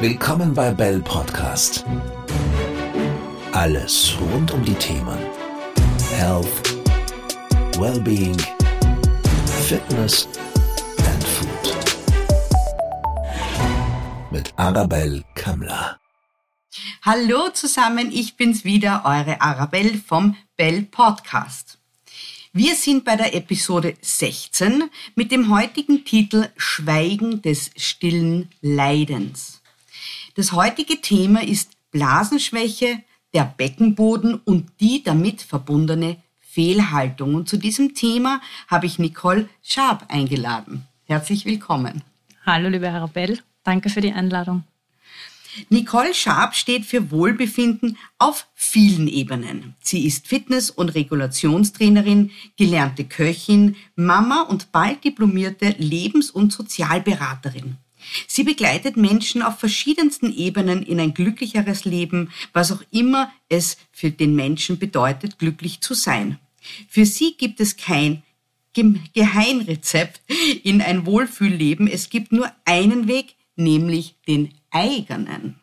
Willkommen 0.00 0.54
bei 0.54 0.72
Bell 0.72 1.00
Podcast. 1.00 1.84
Alles 3.52 4.14
rund 4.18 4.50
um 4.50 4.64
die 4.64 4.72
Themen 4.72 5.18
Health, 6.16 6.46
Wellbeing, 7.78 8.34
Fitness 9.68 10.26
and 11.06 11.22
Food. 11.22 11.76
Mit 14.30 14.50
Arabelle 14.56 15.22
Kammler. 15.34 16.00
Hallo 17.02 17.50
zusammen, 17.50 18.10
ich 18.10 18.38
bin's 18.38 18.64
wieder, 18.64 19.02
eure 19.04 19.42
Arabelle 19.42 19.98
vom 19.98 20.34
Bell 20.56 20.80
Podcast. 20.84 21.76
Wir 22.54 22.74
sind 22.74 23.04
bei 23.04 23.16
der 23.16 23.34
Episode 23.34 23.94
16 24.00 24.84
mit 25.14 25.30
dem 25.30 25.54
heutigen 25.54 26.06
Titel 26.06 26.48
Schweigen 26.56 27.42
des 27.42 27.70
stillen 27.76 28.48
Leidens. 28.62 29.59
Das 30.40 30.52
heutige 30.52 31.02
Thema 31.02 31.42
ist 31.42 31.72
Blasenschwäche, 31.90 33.02
der 33.34 33.44
Beckenboden 33.44 34.40
und 34.42 34.70
die 34.80 35.02
damit 35.02 35.42
verbundene 35.42 36.16
Fehlhaltung. 36.40 37.34
Und 37.34 37.46
zu 37.46 37.58
diesem 37.58 37.92
Thema 37.94 38.40
habe 38.66 38.86
ich 38.86 38.98
Nicole 38.98 39.50
Schaab 39.62 40.06
eingeladen. 40.08 40.86
Herzlich 41.04 41.44
willkommen. 41.44 42.00
Hallo, 42.46 42.70
liebe 42.70 42.88
Arabelle. 42.88 43.40
Danke 43.64 43.90
für 43.90 44.00
die 44.00 44.14
Einladung. 44.14 44.64
Nicole 45.68 46.14
Schaab 46.14 46.56
steht 46.56 46.86
für 46.86 47.10
Wohlbefinden 47.10 47.98
auf 48.16 48.46
vielen 48.54 49.08
Ebenen. 49.08 49.74
Sie 49.82 50.06
ist 50.06 50.26
Fitness- 50.26 50.70
und 50.70 50.88
Regulationstrainerin, 50.94 52.30
gelernte 52.56 53.04
Köchin, 53.04 53.76
Mama 53.94 54.44
und 54.48 54.72
bald 54.72 55.04
diplomierte 55.04 55.74
Lebens- 55.76 56.30
und 56.30 56.50
Sozialberaterin. 56.50 57.76
Sie 58.26 58.44
begleitet 58.44 58.96
Menschen 58.96 59.42
auf 59.42 59.58
verschiedensten 59.58 60.32
Ebenen 60.32 60.82
in 60.82 61.00
ein 61.00 61.14
glücklicheres 61.14 61.84
Leben, 61.84 62.30
was 62.52 62.72
auch 62.72 62.82
immer 62.90 63.32
es 63.48 63.76
für 63.92 64.10
den 64.10 64.34
Menschen 64.34 64.78
bedeutet, 64.78 65.38
glücklich 65.38 65.80
zu 65.80 65.94
sein. 65.94 66.38
Für 66.88 67.06
sie 67.06 67.34
gibt 67.36 67.60
es 67.60 67.76
kein 67.76 68.22
Geheimrezept 68.72 70.20
in 70.62 70.80
ein 70.80 71.06
Wohlfühlleben. 71.06 71.88
Es 71.88 72.08
gibt 72.10 72.32
nur 72.32 72.50
einen 72.64 73.08
Weg, 73.08 73.34
nämlich 73.56 74.14
den 74.26 74.52
eigenen. 74.70 75.56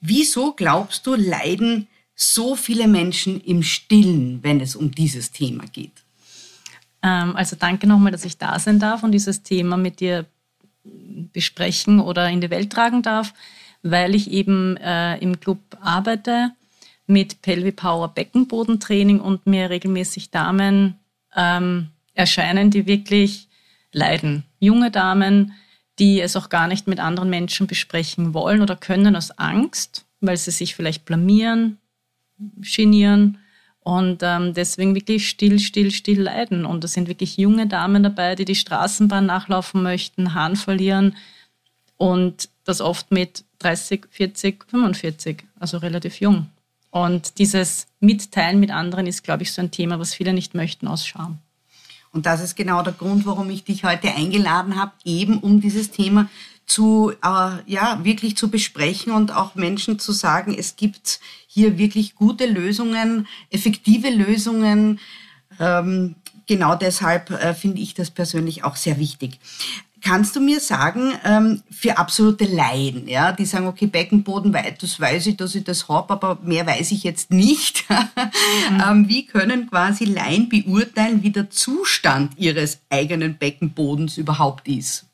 Wieso 0.00 0.52
glaubst 0.52 1.06
du, 1.06 1.14
leiden 1.14 1.86
so 2.14 2.56
viele 2.56 2.88
Menschen 2.88 3.40
im 3.40 3.62
Stillen, 3.62 4.42
wenn 4.42 4.60
es 4.60 4.76
um 4.76 4.90
dieses 4.90 5.30
Thema 5.30 5.64
geht? 5.66 5.92
Ähm, 7.02 7.36
also 7.36 7.56
danke 7.56 7.86
nochmal, 7.86 8.12
dass 8.12 8.24
ich 8.24 8.36
da 8.36 8.58
sein 8.58 8.78
darf 8.78 9.02
und 9.02 9.12
dieses 9.12 9.42
Thema 9.42 9.76
mit 9.76 10.00
dir 10.00 10.26
besprechen 10.84 12.00
oder 12.00 12.28
in 12.28 12.40
die 12.40 12.50
Welt 12.50 12.70
tragen 12.70 13.02
darf, 13.02 13.34
weil 13.82 14.14
ich 14.14 14.30
eben 14.30 14.76
äh, 14.76 15.16
im 15.18 15.40
Club 15.40 15.58
arbeite 15.80 16.52
mit 17.06 17.42
Pelvi 17.42 17.72
Power 17.72 18.08
Beckenbodentraining 18.08 19.20
und 19.20 19.46
mir 19.46 19.70
regelmäßig 19.70 20.30
Damen 20.30 20.96
ähm, 21.36 21.88
erscheinen, 22.14 22.70
die 22.70 22.86
wirklich 22.86 23.48
leiden. 23.92 24.44
Junge 24.58 24.90
Damen, 24.90 25.54
die 25.98 26.20
es 26.20 26.36
auch 26.36 26.48
gar 26.48 26.68
nicht 26.68 26.86
mit 26.86 27.00
anderen 27.00 27.30
Menschen 27.30 27.66
besprechen 27.66 28.32
wollen 28.32 28.62
oder 28.62 28.76
können 28.76 29.16
aus 29.16 29.32
Angst, 29.32 30.06
weil 30.20 30.36
sie 30.36 30.50
sich 30.50 30.74
vielleicht 30.74 31.04
blamieren, 31.04 31.78
genieren 32.60 33.38
und 33.82 34.22
ähm, 34.22 34.52
deswegen 34.54 34.94
wirklich 34.94 35.28
still, 35.28 35.58
still, 35.58 35.90
still 35.90 36.22
leiden. 36.22 36.64
Und 36.66 36.84
da 36.84 36.88
sind 36.88 37.08
wirklich 37.08 37.36
junge 37.36 37.66
Damen 37.66 38.02
dabei, 38.02 38.34
die 38.34 38.44
die 38.44 38.54
Straßenbahn 38.54 39.24
nachlaufen 39.26 39.82
möchten, 39.82 40.34
Hahn 40.34 40.56
verlieren 40.56 41.16
und 41.96 42.48
das 42.64 42.80
oft 42.80 43.10
mit 43.10 43.44
30, 43.58 44.06
40, 44.10 44.64
45, 44.68 45.44
also 45.58 45.78
relativ 45.78 46.20
jung. 46.20 46.46
Und 46.90 47.38
dieses 47.38 47.86
Mitteilen 48.00 48.60
mit 48.60 48.70
anderen 48.70 49.06
ist, 49.06 49.22
glaube 49.22 49.44
ich, 49.44 49.52
so 49.52 49.62
ein 49.62 49.70
Thema, 49.70 49.98
was 49.98 50.14
viele 50.14 50.32
nicht 50.32 50.54
möchten 50.54 50.88
aus 50.88 51.06
Scham. 51.06 51.38
Und 52.12 52.26
das 52.26 52.40
ist 52.40 52.56
genau 52.56 52.82
der 52.82 52.92
Grund, 52.92 53.24
warum 53.26 53.50
ich 53.50 53.64
dich 53.64 53.84
heute 53.84 54.12
eingeladen 54.12 54.76
habe, 54.76 54.92
eben 55.04 55.38
um 55.38 55.60
dieses 55.60 55.90
Thema 55.90 56.28
zu, 56.66 57.12
äh, 57.22 57.50
ja, 57.66 58.00
wirklich 58.02 58.36
zu 58.36 58.48
besprechen 58.48 59.12
und 59.12 59.34
auch 59.34 59.54
Menschen 59.54 59.98
zu 59.98 60.12
sagen, 60.12 60.54
es 60.56 60.76
gibt 60.76 61.20
hier 61.46 61.78
wirklich 61.78 62.14
gute 62.14 62.46
Lösungen, 62.46 63.26
effektive 63.50 64.08
Lösungen. 64.10 65.00
Ähm, 65.58 66.14
genau 66.46 66.76
deshalb 66.76 67.30
äh, 67.30 67.54
finde 67.54 67.80
ich 67.80 67.94
das 67.94 68.10
persönlich 68.10 68.62
auch 68.64 68.76
sehr 68.76 68.98
wichtig. 68.98 69.40
Kannst 70.02 70.34
du 70.34 70.40
mir 70.40 70.60
sagen, 70.60 71.12
ähm, 71.24 71.62
für 71.70 71.98
absolute 71.98 72.44
Laien, 72.44 73.06
ja, 73.06 73.32
die 73.32 73.44
sagen, 73.44 73.66
okay, 73.66 73.86
Beckenboden, 73.86 74.56
das 74.80 74.98
weiß 74.98 75.26
ich, 75.26 75.36
dass 75.36 75.54
ich 75.54 75.64
das 75.64 75.88
habe, 75.88 76.14
aber 76.14 76.38
mehr 76.42 76.66
weiß 76.66 76.92
ich 76.92 77.02
jetzt 77.02 77.30
nicht. 77.30 77.84
mhm. 78.70 78.82
ähm, 78.88 79.08
wie 79.08 79.26
können 79.26 79.68
quasi 79.68 80.06
Laien 80.06 80.48
beurteilen, 80.48 81.22
wie 81.22 81.30
der 81.30 81.50
Zustand 81.50 82.38
ihres 82.38 82.78
eigenen 82.88 83.36
Beckenbodens 83.36 84.16
überhaupt 84.16 84.68
ist? 84.68 85.09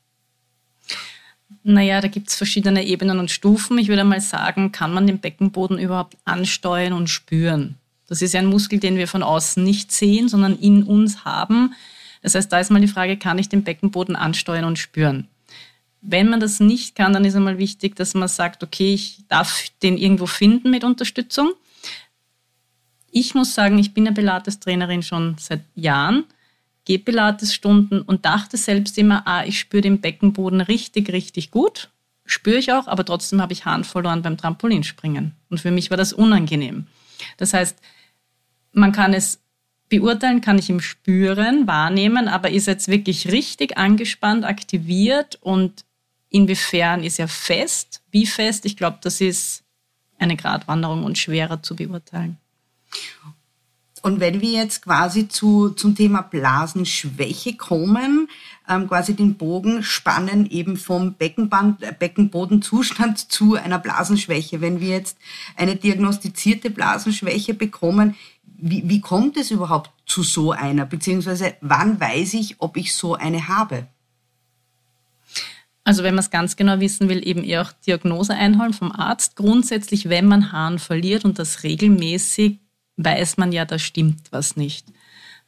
Naja, 1.63 2.01
da 2.01 2.09
gibt 2.09 2.29
es 2.29 2.37
verschiedene 2.37 2.85
Ebenen 2.85 3.19
und 3.19 3.31
Stufen. 3.31 3.79
Ich 3.79 3.89
würde 3.89 4.05
mal 4.05 4.21
sagen, 4.21 4.73
kann 4.73 4.93
man 4.93 5.07
den 5.07 5.21
Beckenboden 5.21 5.79
überhaupt 5.79 6.17
ansteuern 6.25 6.93
und 6.93 7.09
spüren? 7.09 7.77
Das 8.09 8.23
ist 8.23 8.35
ja 8.35 8.41
ein 8.41 8.47
Muskel, 8.47 8.79
den 8.79 8.97
wir 8.97 9.09
von 9.09 9.23
außen 9.23 9.63
nicht 9.63 9.93
sehen, 9.93 10.29
sondern 10.29 10.59
in 10.59 10.83
uns 10.83 11.25
haben. 11.25 11.75
Das 12.23 12.35
heißt, 12.35 12.53
da 12.53 12.61
ist 12.61 12.71
mal 12.71 12.81
die 12.81 12.89
Frage, 12.89 13.17
kann 13.17 13.39
ich 13.39 13.49
den 13.49 13.65
Beckenboden 13.65 14.17
ansteuern 14.17 14.65
und 14.65 14.79
spüren? 14.79 15.29
Wenn 16.01 16.29
man 16.29 16.41
das 16.41 16.61
nicht 16.61 16.95
kann, 16.95 17.13
dann 17.13 17.25
ist 17.25 17.35
einmal 17.35 17.59
wichtig, 17.59 17.97
dass 17.97 18.15
man 18.15 18.29
sagt, 18.29 18.63
okay, 18.63 18.95
ich 18.95 19.25
darf 19.29 19.65
den 19.83 19.99
irgendwo 19.99 20.27
finden 20.27 20.71
mit 20.71 20.85
Unterstützung. 20.85 21.53
Ich 23.11 23.35
muss 23.35 23.55
sagen, 23.55 23.79
ich 23.79 23.95
bin 23.95 24.07
eine 24.07 24.15
Pilates-Trainerin 24.15 25.03
schon 25.03 25.37
seit 25.39 25.63
Jahren 25.75 26.25
gebe 26.87 27.05
Pilates-Stunden 27.05 28.01
und 28.01 28.25
dachte 28.25 28.57
selbst 28.57 28.97
immer, 28.97 29.27
ah, 29.27 29.45
ich 29.45 29.59
spüre 29.59 29.83
den 29.83 30.01
Beckenboden 30.01 30.63
richtig, 30.63 31.13
richtig 31.13 31.51
gut. 31.51 31.91
Spüre 32.25 32.57
ich 32.57 32.73
auch, 32.73 32.87
aber 32.87 33.05
trotzdem 33.05 33.43
habe 33.43 33.53
ich 33.53 33.67
Hahn 33.67 33.85
verloren 33.85 34.23
beim 34.23 34.39
Trampolinspringen. 34.39 35.35
Und 35.51 35.61
für 35.61 35.71
mich 35.71 35.91
war 35.91 35.97
das 35.97 36.13
unangenehm. 36.13 36.87
Das 37.37 37.53
heißt, 37.53 37.79
man 38.73 38.93
kann 38.93 39.15
es 39.15 39.41
beurteilen, 39.89 40.41
kann 40.41 40.59
ich 40.59 40.71
ihm 40.71 40.81
spüren, 40.81 41.67
wahrnehmen, 41.67 42.29
aber 42.29 42.51
ist 42.51 42.67
jetzt 42.67 42.89
wirklich 42.89 43.31
richtig 43.31 43.77
angespannt, 43.77 44.45
aktiviert 44.45 45.39
und 45.41 45.85
inwiefern 46.29 47.05
ist 47.05 47.19
er 47.19 47.29
fest? 47.29 48.03
Wie 48.11 48.27
fest? 48.27 48.65
Ich 48.65 48.77
glaube, 48.77 48.99
das 49.03 49.21
ist 49.21 49.65
eine 50.19 50.37
Gratwanderung 50.37 51.05
und 51.05 51.19
schwerer 51.19 51.63
zu 51.63 51.77
beurteilen. 51.77 52.39
Und 54.03 54.21
wenn 54.21 54.41
wir 54.41 54.51
jetzt 54.51 54.83
quasi 54.83 55.29
zu, 55.29 55.71
zum 55.71 55.95
Thema 55.95 56.23
Blasenschwäche 56.23 57.57
kommen, 57.57 58.29
ähm, 58.69 58.89
quasi 58.89 59.15
den 59.15 59.37
Bogen 59.37 59.83
spannen 59.83 60.49
eben 60.51 60.77
vom 60.77 61.15
Beckenband, 61.15 61.83
äh, 61.83 61.95
Beckenbodenzustand 61.99 63.19
zu 63.33 63.55
einer 63.55 63.79
Blasenschwäche. 63.79 64.61
Wenn 64.61 64.81
wir 64.81 64.89
jetzt 64.89 65.17
eine 65.57 65.77
diagnostizierte 65.77 66.71
Blasenschwäche 66.71 67.55
bekommen, 67.55 68.17
wie, 68.59 68.89
wie 68.89 69.01
kommt 69.01 69.37
es 69.37 69.51
überhaupt 69.51 69.91
zu 70.07 70.23
so 70.23 70.53
einer? 70.53 70.87
Beziehungsweise 70.87 71.55
wann 71.61 72.01
weiß 72.01 72.35
ich, 72.35 72.57
ob 72.59 72.77
ich 72.77 72.95
so 72.95 73.15
eine 73.15 73.49
habe? 73.49 73.87
Also 75.85 76.03
wenn 76.03 76.15
man 76.15 76.25
es 76.25 76.31
ganz 76.31 76.57
genau 76.57 76.81
wissen 76.81 77.09
will, 77.09 77.27
eben 77.27 77.45
eher 77.45 77.63
auch 77.63 77.73
Diagnose 77.73 78.35
einholen 78.35 78.73
vom 78.73 78.91
Arzt. 78.91 79.37
Grundsätzlich, 79.37 80.09
wenn 80.09 80.27
man 80.27 80.51
Haaren 80.51 80.81
verliert 80.81 81.25
und 81.25 81.39
das 81.39 81.63
regelmäßig, 81.63 82.59
weiß 82.97 83.37
man 83.37 83.53
ja, 83.53 83.65
da 83.65 83.79
stimmt 83.79 84.33
was 84.33 84.57
nicht. 84.57 84.87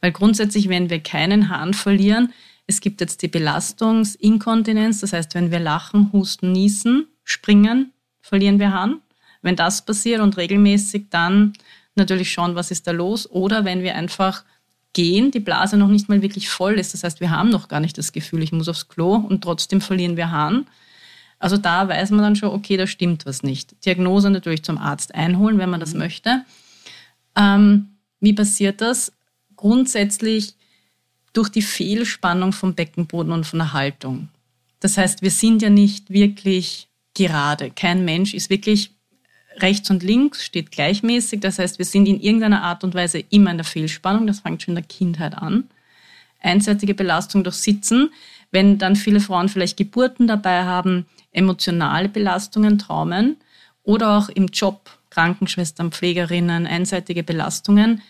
Weil 0.01 0.11
grundsätzlich, 0.11 0.69
wenn 0.69 0.89
wir 0.89 1.01
keinen 1.01 1.49
Hahn 1.49 1.73
verlieren, 1.73 2.33
es 2.67 2.81
gibt 2.81 3.01
jetzt 3.01 3.21
die 3.21 3.27
Belastungsinkontinenz, 3.27 4.99
das 4.99 5.13
heißt, 5.13 5.33
wenn 5.35 5.51
wir 5.51 5.59
lachen, 5.59 6.11
husten, 6.13 6.51
niesen, 6.51 7.07
springen, 7.23 7.91
verlieren 8.21 8.59
wir 8.59 8.71
Hahn. 8.71 9.01
Wenn 9.41 9.55
das 9.55 9.83
passiert 9.83 10.21
und 10.21 10.37
regelmäßig, 10.37 11.07
dann 11.09 11.53
natürlich 11.95 12.31
schauen, 12.31 12.55
was 12.55 12.71
ist 12.71 12.85
da 12.87 12.91
los. 12.91 13.29
Oder 13.29 13.65
wenn 13.65 13.81
wir 13.81 13.95
einfach 13.95 14.43
gehen, 14.93 15.31
die 15.31 15.39
Blase 15.39 15.77
noch 15.77 15.87
nicht 15.87 16.09
mal 16.09 16.21
wirklich 16.21 16.49
voll 16.49 16.79
ist. 16.79 16.93
Das 16.93 17.03
heißt, 17.03 17.19
wir 17.19 17.29
haben 17.29 17.49
noch 17.49 17.67
gar 17.67 17.79
nicht 17.79 17.97
das 17.97 18.11
Gefühl, 18.11 18.43
ich 18.43 18.51
muss 18.51 18.69
aufs 18.69 18.87
Klo 18.87 19.15
und 19.15 19.43
trotzdem 19.43 19.81
verlieren 19.81 20.17
wir 20.17 20.31
Hahn. 20.31 20.67
Also 21.37 21.57
da 21.57 21.87
weiß 21.87 22.11
man 22.11 22.21
dann 22.21 22.35
schon, 22.35 22.49
okay, 22.49 22.75
da 22.75 22.85
stimmt 22.85 23.25
was 23.25 23.43
nicht. 23.43 23.85
Diagnose 23.85 24.29
natürlich 24.29 24.63
zum 24.63 24.77
Arzt 24.77 25.15
einholen, 25.15 25.57
wenn 25.57 25.69
man 25.69 25.79
das 25.79 25.93
mhm. 25.93 25.99
möchte. 25.99 26.43
Ähm, 27.39 27.95
wie 28.19 28.33
passiert 28.33 28.81
das? 28.81 29.13
Grundsätzlich 29.55 30.55
durch 31.33 31.49
die 31.49 31.61
Fehlspannung 31.61 32.51
vom 32.51 32.75
Beckenboden 32.75 33.31
und 33.31 33.45
von 33.45 33.59
der 33.59 33.73
Haltung. 33.73 34.29
Das 34.79 34.97
heißt, 34.97 35.21
wir 35.21 35.31
sind 35.31 35.61
ja 35.61 35.69
nicht 35.69 36.09
wirklich 36.09 36.89
gerade. 37.13 37.71
Kein 37.71 38.05
Mensch 38.05 38.33
ist 38.33 38.49
wirklich 38.49 38.91
rechts 39.57 39.89
und 39.89 40.03
links, 40.03 40.45
steht 40.45 40.71
gleichmäßig. 40.71 41.39
Das 41.41 41.59
heißt, 41.59 41.77
wir 41.79 41.85
sind 41.85 42.07
in 42.07 42.19
irgendeiner 42.19 42.63
Art 42.63 42.83
und 42.83 42.93
Weise 42.93 43.23
immer 43.29 43.51
in 43.51 43.57
der 43.57 43.65
Fehlspannung. 43.65 44.27
Das 44.27 44.41
fängt 44.41 44.63
schon 44.63 44.73
in 44.73 44.81
der 44.81 44.85
Kindheit 44.85 45.37
an. 45.37 45.69
Einseitige 46.41 46.93
Belastung 46.93 47.43
durch 47.43 47.55
Sitzen. 47.55 48.11
Wenn 48.51 48.77
dann 48.77 48.95
viele 48.95 49.19
Frauen 49.19 49.49
vielleicht 49.49 49.77
Geburten 49.77 50.27
dabei 50.27 50.63
haben, 50.63 51.05
emotionale 51.31 52.09
Belastungen, 52.09 52.79
Traumen 52.79 53.37
oder 53.83 54.17
auch 54.17 54.29
im 54.29 54.47
Job, 54.47 54.98
Krankenschwestern, 55.09 55.91
Pflegerinnen, 55.91 56.67
einseitige 56.67 57.23
Belastungen. 57.23 58.01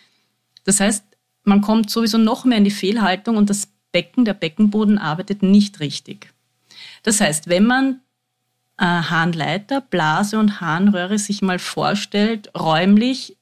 Das 0.66 0.80
heißt, 0.80 1.04
man 1.44 1.62
kommt 1.62 1.90
sowieso 1.90 2.18
noch 2.18 2.46
mehr 2.46 2.58
in 2.58 2.64
die 2.64 2.72
Fehlhaltung 2.72 3.38
und 3.38 3.50
das 3.50 3.70
Becken, 3.92 4.26
der 4.26 4.34
Beckenboden 4.34 4.98
arbeitet 4.98 5.42
nicht 5.42 5.80
richtig. 5.80 6.32
Das 7.04 7.22
heißt, 7.22 7.48
wenn 7.48 7.66
man 7.66 8.02
äh, 8.78 8.86
Harnleiter, 8.86 9.82
Blase 9.82 10.38
und 10.38 10.62
Harnröhre 10.62 11.18
sich 11.18 11.42
mal 11.42 11.60
vorstellt, 11.60 12.52
räumlich 12.56 13.36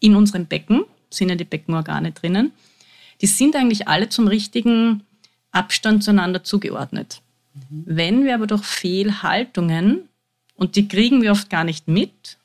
in 0.00 0.14
unserem 0.14 0.46
Becken, 0.46 0.84
sind 1.10 1.28
ja 1.28 1.34
die 1.34 1.44
Beckenorgane 1.44 2.12
drinnen, 2.12 2.52
die 3.20 3.26
sind 3.26 3.56
eigentlich 3.56 3.88
alle 3.88 4.08
zum 4.08 4.26
richtigen 4.26 5.04
Abstand 5.52 6.02
zueinander 6.02 6.44
zugeordnet. 6.44 7.22
Mhm. 7.54 7.82
Wenn 7.86 8.24
wir 8.24 8.34
aber 8.34 8.46
durch 8.46 8.64
Fehlhaltungen, 8.64 10.08
und 10.54 10.76
die 10.76 10.88
kriegen 10.88 11.22
wir 11.22 11.32
oft 11.32 11.50
gar 11.50 11.64
nicht 11.64 11.88
mit, 11.88 12.38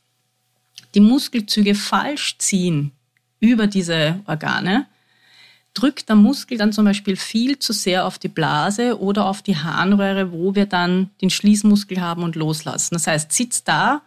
die 0.97 1.01
Muskelzüge 1.01 1.75
falsch 1.75 2.39
ziehen 2.39 2.91
über 3.39 3.67
diese 3.67 4.19
Organe, 4.25 4.87
drückt 5.75 6.09
der 6.09 6.15
Muskel 6.15 6.57
dann 6.57 6.73
zum 6.73 6.85
Beispiel 6.85 7.15
viel 7.15 7.59
zu 7.59 7.71
sehr 7.71 8.07
auf 8.07 8.17
die 8.17 8.29
Blase 8.29 8.99
oder 8.99 9.27
auf 9.27 9.43
die 9.43 9.55
Harnröhre, 9.55 10.31
wo 10.31 10.55
wir 10.55 10.65
dann 10.65 11.11
den 11.21 11.29
Schließmuskel 11.29 12.01
haben 12.01 12.23
und 12.23 12.35
loslassen. 12.35 12.95
Das 12.95 13.05
heißt, 13.05 13.31
sitzt 13.31 13.67
da 13.67 14.01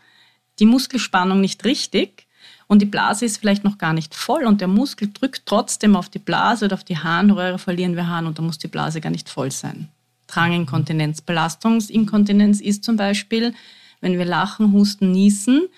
die 0.58 0.66
Muskelspannung 0.66 1.40
nicht 1.40 1.64
richtig 1.64 2.26
und 2.66 2.82
die 2.82 2.86
Blase 2.86 3.24
ist 3.24 3.38
vielleicht 3.38 3.62
noch 3.62 3.78
gar 3.78 3.92
nicht 3.92 4.16
voll 4.16 4.44
und 4.44 4.60
der 4.60 4.66
Muskel 4.66 5.12
drückt 5.14 5.46
trotzdem 5.46 5.94
auf 5.94 6.08
die 6.08 6.18
Blase 6.18 6.64
oder 6.64 6.74
auf 6.74 6.82
die 6.82 6.98
Harnröhre, 6.98 7.60
verlieren 7.60 7.94
wir 7.94 8.08
Harn 8.08 8.26
und 8.26 8.36
dann 8.36 8.46
muss 8.46 8.58
die 8.58 8.66
Blase 8.66 9.00
gar 9.00 9.10
nicht 9.10 9.28
voll 9.28 9.52
sein. 9.52 9.90
Dranginkontinenz. 10.26 11.20
Belastungsinkontinenz 11.20 12.60
ist 12.60 12.82
zum 12.82 12.96
Beispiel, 12.96 13.54
wenn 14.00 14.18
wir 14.18 14.24
lachen, 14.24 14.72
husten, 14.72 15.12
niesen, 15.12 15.68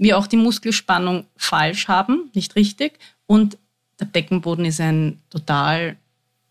wir 0.00 0.16
auch 0.18 0.26
die 0.26 0.38
Muskelspannung 0.38 1.26
falsch 1.36 1.86
haben, 1.86 2.30
nicht 2.34 2.56
richtig 2.56 2.98
und 3.26 3.58
der 4.00 4.06
Beckenboden 4.06 4.64
ist 4.64 4.80
ein 4.80 5.20
total 5.28 5.96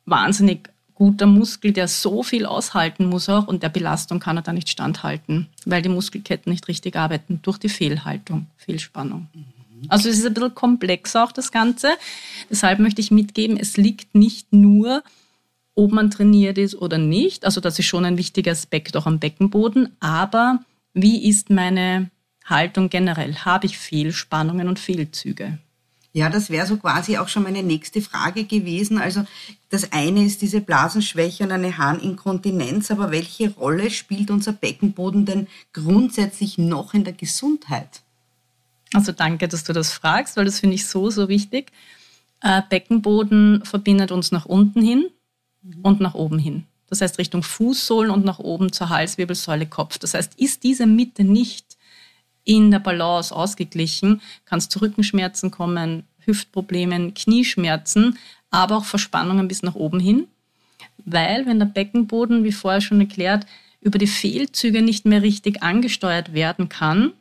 wahnsinnig 0.05 0.69
guter 0.93 1.25
Muskel, 1.25 1.73
der 1.73 1.87
so 1.87 2.21
viel 2.21 2.45
aushalten 2.45 3.05
muss 3.07 3.27
auch 3.27 3.47
und 3.47 3.63
der 3.63 3.69
Belastung 3.69 4.19
kann 4.19 4.37
er 4.37 4.43
da 4.43 4.53
nicht 4.53 4.69
standhalten, 4.69 5.47
weil 5.65 5.81
die 5.81 5.89
Muskelketten 5.89 6.51
nicht 6.51 6.67
richtig 6.67 6.95
arbeiten 6.95 7.39
durch 7.41 7.57
die 7.57 7.69
Fehlhaltung, 7.69 8.45
Fehlspannung. 8.55 9.27
Mhm. 9.33 9.45
Also 9.87 10.09
es 10.09 10.19
ist 10.19 10.27
ein 10.27 10.33
bisschen 10.33 10.53
komplex 10.53 11.15
auch 11.15 11.31
das 11.31 11.51
Ganze. 11.51 11.89
Deshalb 12.51 12.79
möchte 12.79 13.01
ich 13.01 13.09
mitgeben, 13.09 13.57
es 13.57 13.77
liegt 13.77 14.13
nicht 14.13 14.53
nur, 14.53 15.03
ob 15.73 15.91
man 15.91 16.11
trainiert 16.11 16.57
ist 16.59 16.75
oder 16.75 16.99
nicht. 16.99 17.45
Also 17.45 17.61
das 17.61 17.79
ist 17.79 17.85
schon 17.85 18.05
ein 18.05 18.17
wichtiger 18.17 18.51
Aspekt 18.51 18.95
auch 18.95 19.07
am 19.07 19.19
Beckenboden. 19.19 19.95
Aber 20.01 20.59
wie 20.93 21.27
ist 21.27 21.49
meine 21.49 22.11
Haltung 22.49 22.89
generell? 22.89 23.35
Habe 23.37 23.65
ich 23.65 23.77
Fehlspannungen 23.77 24.67
und 24.67 24.79
Fehlzüge? 24.79 25.59
Ja, 26.11 26.29
das 26.29 26.49
wäre 26.49 26.65
so 26.65 26.77
quasi 26.77 27.17
auch 27.17 27.27
schon 27.27 27.43
meine 27.43 27.61
nächste 27.61 28.01
Frage 28.01 28.45
gewesen. 28.45 28.97
Also 28.97 29.25
das 29.69 29.91
eine 29.91 30.25
ist 30.25 30.41
diese 30.41 30.59
Blasenschwäche 30.59 31.43
und 31.43 31.51
eine 31.51 31.77
Harninkontinenz, 31.77 32.89
aber 32.89 33.11
welche 33.11 33.51
Rolle 33.53 33.91
spielt 33.91 34.31
unser 34.31 34.53
Beckenboden 34.53 35.25
denn 35.25 35.47
grundsätzlich 35.71 36.57
noch 36.57 36.95
in 36.95 37.03
der 37.03 37.13
Gesundheit? 37.13 38.01
Also 38.93 39.11
danke, 39.11 39.47
dass 39.47 39.63
du 39.63 39.73
das 39.73 39.93
fragst, 39.93 40.35
weil 40.35 40.45
das 40.45 40.59
finde 40.59 40.75
ich 40.75 40.87
so, 40.87 41.11
so 41.11 41.29
wichtig. 41.29 41.71
Äh, 42.41 42.63
Beckenboden 42.67 43.63
verbindet 43.63 44.11
uns 44.11 44.31
nach 44.31 44.45
unten 44.45 44.81
hin 44.81 45.09
mhm. 45.61 45.81
und 45.83 45.99
nach 45.99 46.15
oben 46.15 46.39
hin. 46.39 46.65
Das 46.87 47.01
heißt 47.01 47.19
Richtung 47.19 47.43
Fußsohlen 47.43 48.09
und 48.09 48.25
nach 48.25 48.39
oben 48.39 48.71
zur 48.71 48.89
Halswirbelsäule, 48.89 49.67
Kopf. 49.67 49.99
Das 49.99 50.15
heißt, 50.15 50.39
ist 50.39 50.63
diese 50.63 50.87
Mitte 50.87 51.23
nicht 51.23 51.68
in 52.43 52.71
der 52.71 52.79
Balance 52.79 53.35
ausgeglichen, 53.35 54.21
kann 54.45 54.59
es 54.59 54.69
zu 54.69 54.79
Rückenschmerzen 54.79 55.51
kommen, 55.51 56.03
Hüftproblemen, 56.25 57.13
Knieschmerzen, 57.13 58.17
aber 58.51 58.77
auch 58.77 58.85
Verspannungen 58.85 59.47
bis 59.47 59.63
nach 59.63 59.75
oben 59.75 59.99
hin. 59.99 60.27
Weil, 61.05 61.45
wenn 61.45 61.59
der 61.59 61.65
Beckenboden, 61.65 62.43
wie 62.43 62.51
vorher 62.51 62.81
schon 62.81 62.99
erklärt, 62.99 63.45
über 63.81 63.97
die 63.97 64.07
Fehlzüge 64.07 64.81
nicht 64.81 65.05
mehr 65.05 65.21
richtig 65.21 65.63
angesteuert 65.63 66.33
werden 66.33 66.69
kann, 66.69 67.13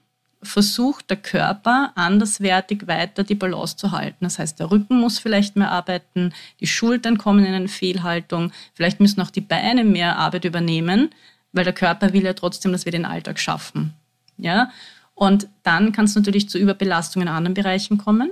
versucht 0.42 1.10
der 1.10 1.16
Körper 1.16 1.92
anderswertig 1.96 2.86
weiter 2.86 3.24
die 3.24 3.34
Balance 3.34 3.76
zu 3.76 3.90
halten. 3.90 4.24
Das 4.24 4.38
heißt, 4.38 4.58
der 4.60 4.70
Rücken 4.70 5.00
muss 5.00 5.18
vielleicht 5.18 5.56
mehr 5.56 5.70
arbeiten, 5.70 6.32
die 6.60 6.66
Schultern 6.66 7.18
kommen 7.18 7.44
in 7.44 7.54
eine 7.54 7.68
Fehlhaltung, 7.68 8.52
vielleicht 8.74 9.00
müssen 9.00 9.20
auch 9.20 9.30
die 9.30 9.40
Beine 9.40 9.84
mehr 9.84 10.16
Arbeit 10.16 10.44
übernehmen, 10.44 11.10
weil 11.52 11.64
der 11.64 11.72
Körper 11.72 12.12
will 12.12 12.24
ja 12.24 12.34
trotzdem, 12.34 12.72
dass 12.72 12.84
wir 12.84 12.92
den 12.92 13.04
Alltag 13.04 13.40
schaffen. 13.40 13.94
Ja? 14.36 14.70
Und 15.18 15.48
dann 15.64 15.90
kann 15.90 16.04
es 16.04 16.14
natürlich 16.14 16.48
zu 16.48 16.58
Überbelastungen 16.58 17.26
in 17.26 17.34
anderen 17.34 17.54
Bereichen 17.54 17.98
kommen. 17.98 18.30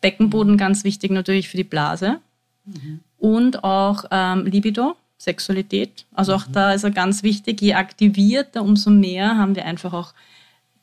Beckenboden 0.00 0.56
ganz 0.56 0.84
wichtig 0.84 1.10
natürlich 1.10 1.50
für 1.50 1.58
die 1.58 1.64
Blase 1.64 2.18
mhm. 2.64 3.00
und 3.18 3.62
auch 3.62 4.06
ähm, 4.10 4.46
Libido, 4.46 4.96
Sexualität. 5.18 6.06
Also 6.14 6.34
auch 6.34 6.48
mhm. 6.48 6.52
da 6.52 6.72
ist 6.72 6.84
er 6.84 6.92
ganz 6.92 7.22
wichtig. 7.22 7.60
Je 7.60 7.74
aktivierter, 7.74 8.62
umso 8.62 8.88
mehr 8.88 9.36
haben 9.36 9.54
wir 9.54 9.66
einfach 9.66 9.92
auch 9.92 10.14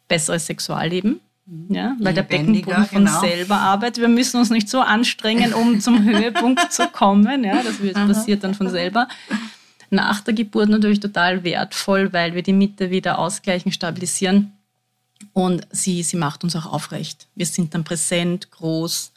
besseres 0.08 0.46
Sexualleben. 0.46 1.20
Mhm. 1.48 1.74
Ja, 1.74 1.96
weil 2.00 2.14
der 2.14 2.22
Beckenboden 2.22 2.86
von 2.86 3.06
genau. 3.06 3.20
selber 3.20 3.56
arbeitet. 3.56 4.00
Wir 4.00 4.08
müssen 4.08 4.38
uns 4.38 4.52
nicht 4.52 4.70
so 4.70 4.80
anstrengen, 4.80 5.56
um 5.56 5.80
zum 5.80 6.04
Höhepunkt 6.06 6.72
zu 6.72 6.88
kommen. 6.88 7.44
Ja, 7.44 7.64
das 7.64 7.78
passiert 7.94 8.44
dann 8.44 8.54
von 8.54 8.70
selber. 8.70 9.08
Nach 9.90 10.22
der 10.22 10.36
Geburt 10.36 10.70
natürlich 10.70 11.00
total 11.00 11.44
wertvoll, 11.44 12.14
weil 12.14 12.36
wir 12.36 12.44
die 12.44 12.54
Mitte 12.54 12.92
wieder 12.92 13.18
ausgleichen, 13.18 13.72
stabilisieren. 13.72 14.52
Und 15.34 15.68
sie, 15.72 16.04
sie 16.04 16.18
macht 16.18 16.44
uns 16.44 16.56
auch 16.56 16.68
aufrecht. 16.68 17.28
Wir 17.36 17.46
sind 17.46 17.74
dann 17.74 17.84
präsent, 17.84 18.52
groß. 18.52 19.12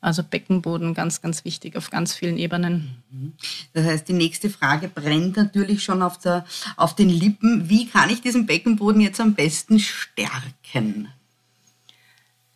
Also 0.00 0.22
Beckenboden 0.22 0.94
ganz, 0.94 1.22
ganz 1.22 1.44
wichtig 1.44 1.76
auf 1.76 1.90
ganz 1.90 2.14
vielen 2.14 2.36
Ebenen. 2.36 3.02
Mhm. 3.10 3.32
Das 3.72 3.86
heißt, 3.86 4.08
die 4.08 4.12
nächste 4.12 4.50
Frage 4.50 4.88
brennt 4.88 5.36
natürlich 5.36 5.82
schon 5.82 6.02
auf, 6.02 6.18
der, 6.18 6.44
auf 6.76 6.94
den 6.94 7.08
Lippen. 7.08 7.68
Wie 7.68 7.86
kann 7.88 8.10
ich 8.10 8.20
diesen 8.20 8.46
Beckenboden 8.46 9.00
jetzt 9.00 9.20
am 9.20 9.34
besten 9.34 9.78
stärken? 9.78 11.08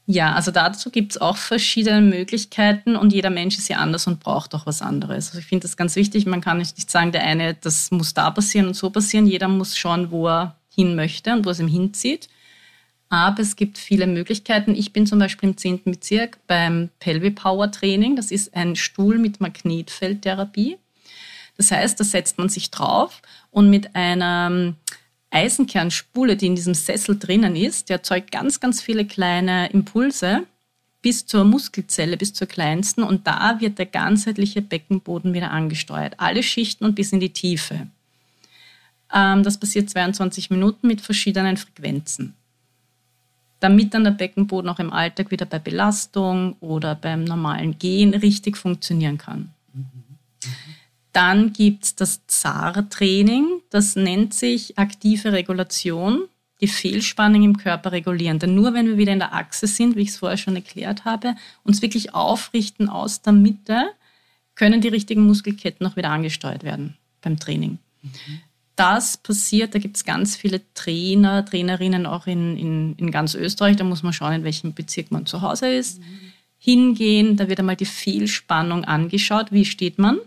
Ja, 0.07 0.35
also 0.35 0.51
dazu 0.51 0.91
gibt 0.91 1.13
es 1.13 1.21
auch 1.21 1.37
verschiedene 1.37 2.01
Möglichkeiten 2.01 2.97
und 2.97 3.13
jeder 3.13 3.31
Mensch 3.31 3.57
ist 3.57 3.69
ja 3.69 3.77
anders 3.77 4.09
und 4.09 4.19
braucht 4.19 4.55
auch 4.57 4.67
was 4.67 4.83
anderes. 4.83 5.29
Also 5.29 5.39
ich 5.39 5.47
finde 5.47 5.63
das 5.63 5.77
ganz 5.77 5.95
wichtig. 5.95 6.27
Man 6.27 6.41
kann 6.41 6.59
nicht 6.59 6.91
sagen, 6.91 7.13
der 7.13 7.23
eine, 7.23 7.55
das 7.55 7.93
muss 7.93 8.13
da 8.13 8.29
passieren 8.33 8.67
und 8.67 8.75
so 8.75 8.91
passieren. 8.91 9.29
Jeder 9.29 9.47
muss 9.47 9.79
schauen, 9.79 10.11
wo 10.11 10.27
er 10.27 10.57
hin 10.69 10.97
möchte 10.97 11.33
und 11.33 11.47
wo 11.47 11.51
es 11.51 11.61
ihm 11.61 11.69
hinzieht. 11.69 12.29
Aber 13.13 13.41
es 13.41 13.57
gibt 13.57 13.77
viele 13.77 14.07
Möglichkeiten. 14.07 14.75
Ich 14.77 14.93
bin 14.93 15.05
zum 15.05 15.19
Beispiel 15.19 15.49
im 15.51 15.57
10. 15.57 15.83
Bezirk 15.85 16.39
beim 16.47 16.91
Pelvi 17.01 17.33
Power 17.33 17.71
Training. 17.71 18.15
Das 18.15 18.31
ist 18.31 18.55
ein 18.55 18.77
Stuhl 18.77 19.19
mit 19.19 19.41
Magnetfeldtherapie. 19.41 20.79
Das 21.57 21.73
heißt, 21.73 21.99
da 21.99 22.05
setzt 22.05 22.39
man 22.39 22.49
sich 22.49 22.71
drauf 22.71 23.21
und 23.51 23.69
mit 23.69 23.97
einer 23.97 24.49
ähm, 24.51 24.77
Eisenkernspule, 25.31 26.37
die 26.37 26.47
in 26.47 26.55
diesem 26.55 26.75
Sessel 26.75 27.19
drinnen 27.19 27.57
ist, 27.57 27.89
der 27.89 27.97
erzeugt 27.97 28.31
ganz, 28.31 28.61
ganz 28.61 28.81
viele 28.81 29.05
kleine 29.05 29.69
Impulse 29.71 30.47
bis 31.03 31.27
zur 31.27 31.45
Muskelzelle, 31.45 32.17
bis 32.17 32.33
zur 32.33 32.47
kleinsten. 32.47 33.03
Und 33.03 33.27
da 33.27 33.61
wird 33.61 33.79
der 33.79 33.87
ganzheitliche 33.87 34.63
Beckenboden 34.63 35.35
wieder 35.35 35.51
angesteuert. 35.51 36.15
Alle 36.19 36.45
Schichten 36.45 36.85
und 36.85 36.95
bis 36.95 37.13
in 37.13 37.19
die 37.19 37.33
Tiefe. 37.33 37.89
Ähm, 39.13 39.43
das 39.43 39.59
passiert 39.59 39.91
22 39.91 40.51
Minuten 40.51 40.87
mit 40.87 41.01
verschiedenen 41.01 41.57
Frequenzen 41.57 42.37
damit 43.61 43.95
dann 43.95 44.05
der 44.05 44.11
Beckenboden 44.11 44.71
auch 44.71 44.79
im 44.79 44.93
Alltag 44.93 45.31
wieder 45.31 45.47
bei 45.47 45.59
Belastung 45.59 46.57
oder 46.61 46.95
beim 46.95 47.25
normalen 47.25 47.79
Gehen 47.79 48.15
richtig 48.15 48.57
funktionieren 48.57 49.19
kann. 49.19 49.51
Dann 51.13 51.53
gibt 51.53 51.85
es 51.85 51.95
das 51.95 52.27
ZAR-Training, 52.27 53.61
das 53.71 53.97
nennt 53.97 54.33
sich 54.33 54.79
aktive 54.79 55.33
Regulation, 55.33 56.29
die 56.61 56.69
Fehlspannung 56.69 57.43
im 57.43 57.57
Körper 57.59 57.93
regulieren. 57.93 58.39
Denn 58.39 58.55
nur 58.55 58.75
wenn 58.75 58.87
wir 58.87 58.97
wieder 58.97 59.13
in 59.13 59.19
der 59.19 59.35
Achse 59.35 59.67
sind, 59.67 59.97
wie 59.97 60.03
ich 60.03 60.11
es 60.11 60.19
vorher 60.19 60.37
schon 60.37 60.57
erklärt 60.57 61.05
habe, 61.05 61.35
uns 61.65 61.83
wirklich 61.83 62.15
aufrichten 62.15 62.89
aus 62.89 63.23
der 63.23 63.33
Mitte, 63.33 63.91
können 64.55 64.81
die 64.81 64.89
richtigen 64.89 65.27
Muskelketten 65.27 65.87
auch 65.87 65.97
wieder 65.97 66.11
angesteuert 66.11 66.63
werden 66.63 66.97
beim 67.23 67.39
Training. 67.39 67.79
Mhm 68.03 68.41
das 68.77 69.17
passiert, 69.19 69.75
da 69.75 69.79
gibt 69.79 69.97
es 69.97 70.05
ganz 70.05 70.37
viele 70.37 70.61
Trainer, 70.75 71.45
Trainerinnen 71.45 72.07
auch 72.07 72.27
in, 72.27 72.57
in, 72.57 72.95
in 72.97 73.11
ganz 73.11 73.35
Österreich. 73.35 73.77
Da 73.77 73.85
muss 73.85 74.03
man 74.03 74.13
schauen, 74.13 74.33
in 74.33 74.45
welchem 74.45 74.73
Bezirk 74.73 75.11
man 75.11 75.27
zu 75.27 75.43
Hause 75.43 75.69
ist. 75.69 76.01
Mhm. 76.01 76.05
Hingehen, 76.59 77.37
da 77.37 77.49
wird 77.49 77.59
einmal 77.59 77.77
die 77.77 77.85
Fehlspannung 77.85 78.85
angeschaut, 78.85 79.53
wie 79.53 79.65
steht 79.65 79.99
man 79.99 80.19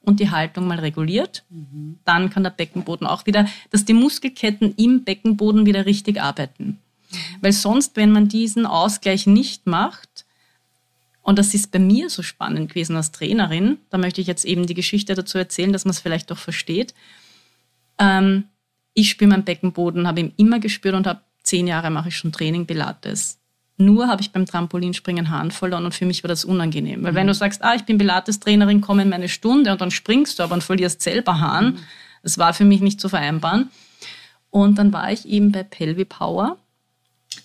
und 0.00 0.20
die 0.20 0.30
Haltung 0.30 0.66
mal 0.66 0.80
reguliert. 0.80 1.44
Mhm. 1.48 1.98
Dann 2.04 2.28
kann 2.28 2.42
der 2.42 2.50
Beckenboden 2.50 3.06
auch 3.06 3.26
wieder, 3.26 3.46
dass 3.70 3.84
die 3.84 3.94
Muskelketten 3.94 4.74
im 4.76 5.04
Beckenboden 5.04 5.64
wieder 5.64 5.86
richtig 5.86 6.20
arbeiten. 6.20 6.78
Weil 7.40 7.52
sonst, 7.52 7.96
wenn 7.96 8.10
man 8.10 8.28
diesen 8.28 8.66
Ausgleich 8.66 9.26
nicht 9.26 9.66
macht, 9.66 10.24
Und 11.22 11.38
das 11.38 11.54
ist 11.54 11.70
bei 11.70 11.78
mir 11.78 12.10
so 12.10 12.22
spannend 12.22 12.68
gewesen 12.70 12.96
als 12.96 13.12
Trainerin. 13.12 13.78
Da 13.90 13.98
möchte 13.98 14.20
ich 14.20 14.26
jetzt 14.26 14.44
eben 14.44 14.66
die 14.66 14.74
Geschichte 14.74 15.14
dazu 15.14 15.38
erzählen, 15.38 15.72
dass 15.72 15.84
man 15.84 15.92
es 15.92 16.00
vielleicht 16.00 16.30
doch 16.30 16.38
versteht. 16.38 16.94
Ähm, 17.98 18.44
ich 18.94 19.10
spüre 19.10 19.30
meinen 19.30 19.44
Beckenboden, 19.44 20.06
habe 20.06 20.20
ihn 20.20 20.32
immer 20.36 20.58
gespürt 20.58 20.94
und 20.94 21.06
habe 21.06 21.20
zehn 21.42 21.66
Jahre 21.66 21.90
mache 21.90 22.08
ich 22.08 22.16
schon 22.16 22.32
Training 22.32 22.66
Pilates. 22.66 23.38
Nur 23.78 24.06
habe 24.08 24.22
ich 24.22 24.32
beim 24.32 24.46
Trampolinspringen 24.46 25.30
Hahn 25.30 25.50
verloren 25.50 25.84
und 25.84 25.94
für 25.94 26.06
mich 26.06 26.22
war 26.22 26.28
das 26.28 26.44
unangenehm. 26.44 27.02
Weil 27.02 27.12
mhm. 27.12 27.16
wenn 27.16 27.26
du 27.26 27.34
sagst, 27.34 27.62
ah, 27.64 27.74
ich 27.74 27.84
bin 27.84 27.98
Pilates-Trainerin, 27.98 28.80
komme 28.80 29.02
in 29.02 29.08
meine 29.08 29.28
Stunde 29.28 29.72
und 29.72 29.80
dann 29.80 29.90
springst 29.90 30.38
du 30.38 30.42
aber 30.42 30.54
und 30.54 30.62
verlierst 30.62 31.02
selber 31.02 31.40
Hahn, 31.40 31.66
mhm. 31.66 31.78
das 32.22 32.38
war 32.38 32.54
für 32.54 32.64
mich 32.64 32.80
nicht 32.80 33.00
zu 33.00 33.08
vereinbaren. 33.08 33.70
Und 34.50 34.78
dann 34.78 34.92
war 34.92 35.10
ich 35.10 35.26
eben 35.26 35.50
bei 35.50 35.62
Pelvi 35.62 36.04
Power, 36.04 36.58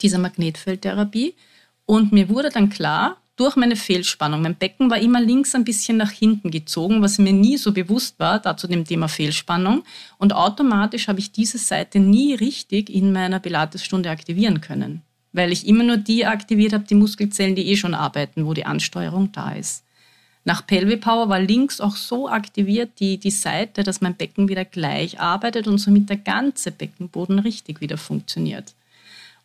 dieser 0.01 0.19
Magnetfeldtherapie. 0.19 1.33
Und 1.85 2.11
mir 2.11 2.27
wurde 2.27 2.49
dann 2.49 2.69
klar, 2.69 3.17
durch 3.37 3.55
meine 3.55 3.75
Fehlspannung. 3.75 4.41
Mein 4.41 4.55
Becken 4.55 4.89
war 4.89 4.99
immer 4.99 5.21
links 5.21 5.55
ein 5.55 5.63
bisschen 5.63 5.95
nach 5.95 6.11
hinten 6.11 6.51
gezogen, 6.51 7.01
was 7.01 7.19
mir 7.19 7.31
nie 7.31 7.57
so 7.57 7.71
bewusst 7.71 8.19
war, 8.19 8.39
da 8.39 8.57
zu 8.57 8.67
dem 8.67 8.83
Thema 8.83 9.07
Fehlspannung. 9.07 9.83
Und 10.17 10.33
automatisch 10.33 11.07
habe 11.07 11.19
ich 11.19 11.31
diese 11.31 11.59
Seite 11.59 11.99
nie 11.99 12.33
richtig 12.33 12.89
in 12.89 13.13
meiner 13.13 13.39
Pilatesstunde 13.39 14.09
aktivieren 14.09 14.59
können, 14.59 15.03
weil 15.31 15.51
ich 15.51 15.67
immer 15.67 15.83
nur 15.83 15.97
die 15.97 16.25
aktiviert 16.25 16.73
habe, 16.73 16.83
die 16.83 16.95
Muskelzellen, 16.95 17.55
die 17.55 17.67
eh 17.67 17.77
schon 17.77 17.93
arbeiten, 17.93 18.45
wo 18.45 18.53
die 18.53 18.65
Ansteuerung 18.65 19.31
da 19.31 19.51
ist. 19.51 19.83
Nach 20.43 20.65
Pelvic 20.65 21.01
Power 21.01 21.29
war 21.29 21.39
links 21.39 21.81
auch 21.81 21.95
so 21.95 22.29
aktiviert 22.29 22.99
die, 22.99 23.17
die 23.17 23.31
Seite, 23.31 23.83
dass 23.83 24.01
mein 24.01 24.15
Becken 24.15 24.47
wieder 24.47 24.65
gleich 24.65 25.19
arbeitet 25.19 25.67
und 25.67 25.77
somit 25.77 26.09
der 26.09 26.17
ganze 26.17 26.71
Beckenboden 26.71 27.39
richtig 27.39 27.81
wieder 27.81 27.97
funktioniert. 27.97 28.73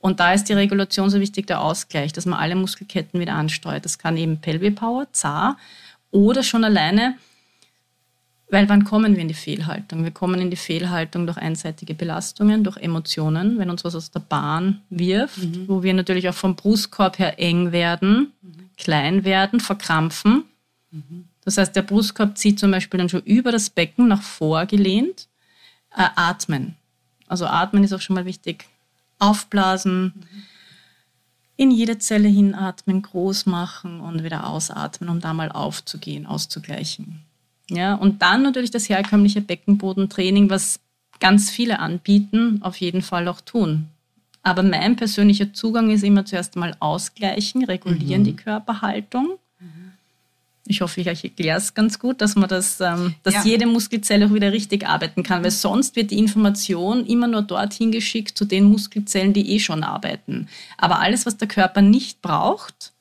Und 0.03 0.19
da 0.19 0.33
ist 0.33 0.49
die 0.49 0.53
Regulation 0.53 1.11
so 1.11 1.21
wichtig, 1.21 1.47
der 1.47 1.61
Ausgleich, 1.61 2.13
dass 2.13 2.27
man 2.27 2.41
alle 2.41 2.57
Muskelketten 2.57 3.21
wieder 3.21 3.35
ansteuert. 3.35 3.85
Das 3.85 3.99
kann 3.99 4.17
eben 4.17 4.41
Pelvic 4.41 4.75
Power, 4.75 5.07
ZAR 5.13 5.57
oder 6.11 6.43
schon 6.43 6.65
alleine, 6.65 7.17
weil 8.51 8.69
wann 8.69 8.83
kommen 8.83 9.15
wir 9.15 9.23
in 9.23 9.29
die 9.29 9.35
Fehlhaltung? 9.35 10.03
Wir 10.03 10.11
kommen 10.11 10.41
in 10.41 10.51
die 10.51 10.57
Fehlhaltung 10.57 11.25
durch 11.27 11.39
einseitige 11.39 11.95
Belastungen, 11.95 12.65
durch 12.65 12.79
Emotionen, 12.79 13.61
wenn 13.61 13.71
uns 13.71 13.85
was 13.85 13.95
aus 13.95 14.11
der 14.11 14.19
Bahn 14.19 14.83
wirft, 14.91 15.39
mhm. 15.39 15.69
wo 15.69 15.85
wir 15.85 15.95
natürlich 15.95 16.29
auch 16.29 16.35
vom 16.35 16.57
Brustkorb 16.57 17.21
her 17.21 17.39
eng 17.39 17.71
werden, 17.71 18.33
mhm. 18.43 18.71
klein 18.77 19.25
werden, 19.25 19.61
verkrampfen. 19.61 20.43
Mhm. 20.91 21.29
Das 21.45 21.59
heißt, 21.59 21.77
der 21.77 21.83
Brustkorb 21.83 22.37
zieht 22.37 22.59
zum 22.59 22.73
Beispiel 22.73 22.99
dann 22.99 23.09
schon 23.09 23.23
über 23.23 23.53
das 23.53 23.71
Becken 23.71 24.09
nach 24.09 24.23
vor 24.23 24.67
gelehnt. 24.67 25.29
Äh, 25.97 26.09
atmen. 26.17 26.75
Also 27.29 27.47
atmen 27.47 27.85
ist 27.85 27.93
auch 27.93 28.01
schon 28.01 28.15
mal 28.15 28.25
wichtig 28.25 28.67
aufblasen, 29.23 30.13
in 31.57 31.71
jede 31.71 31.99
Zelle 31.99 32.29
hinatmen, 32.29 33.03
groß 33.03 33.47
machen 33.47 34.01
und 34.01 34.25
wieder 34.25 34.49
ausatmen, 34.49 35.09
um 35.11 35.21
da 35.21 35.33
mal 35.33 35.53
aufzugehen, 35.53 36.27
auszugleichen. 36.27 37.21
Ja, 37.71 37.95
und 37.95 38.23
dann 38.23 38.43
natürlich 38.43 38.71
das 38.71 38.89
herkömmliche 38.89 39.41
Beckenbodentraining, 39.41 40.51
was 40.51 40.81
ganz 41.21 41.51
viele 41.51 41.79
anbieten, 41.79 42.59
auf 42.63 42.77
jeden 42.77 43.03
Fall 43.03 43.29
auch 43.29 43.41
tun. 43.41 43.89
Aber 44.43 44.65
mein 44.65 44.97
persönlicher 44.97 45.53
Zugang 45.53 45.91
ist 45.91 46.03
immer 46.03 46.25
zuerst 46.25 46.57
mal 46.57 46.75
ausgleichen, 46.81 47.65
regulieren 47.65 48.23
mhm. 48.23 48.27
die 48.27 48.37
Körperhaltung 48.37 49.39
ich 50.73 50.81
hoffe, 50.81 51.01
ich 51.01 51.07
erkläre 51.07 51.59
es 51.59 51.75
ganz 51.75 51.99
gut, 51.99 52.21
dass 52.21 52.35
man 52.35 52.49
das, 52.49 52.81
ähm, 52.81 53.15
dass 53.23 53.35
ja. 53.35 53.45
jede 53.45 53.67
Muskelzelle 53.67 54.27
auch 54.27 54.35
wieder 54.35 54.53
richtig 54.53 54.87
arbeiten 54.87 55.23
kann, 55.23 55.45
weil 55.45 55.51
sonst 55.51 55.97
wird 55.97 56.11
die 56.11 56.19
Information 56.19 57.07
immer 57.07 57.27
nur 57.27 57.43
dorthin 57.43 57.93
geschickt 57.93 58.37
zu 58.37 58.47
den 58.47 58.65
Muskelzellen, 58.65 59.33
die 59.35 59.51
eh 59.53 59.59
schon 59.59 59.85
arbeiten. 59.85 60.49
Aber 60.79 61.01
alles, 61.01 61.27
was 61.27 61.37
der 61.37 61.49
Körper 61.49 61.83
nicht 61.83 62.23
braucht, 62.23 62.93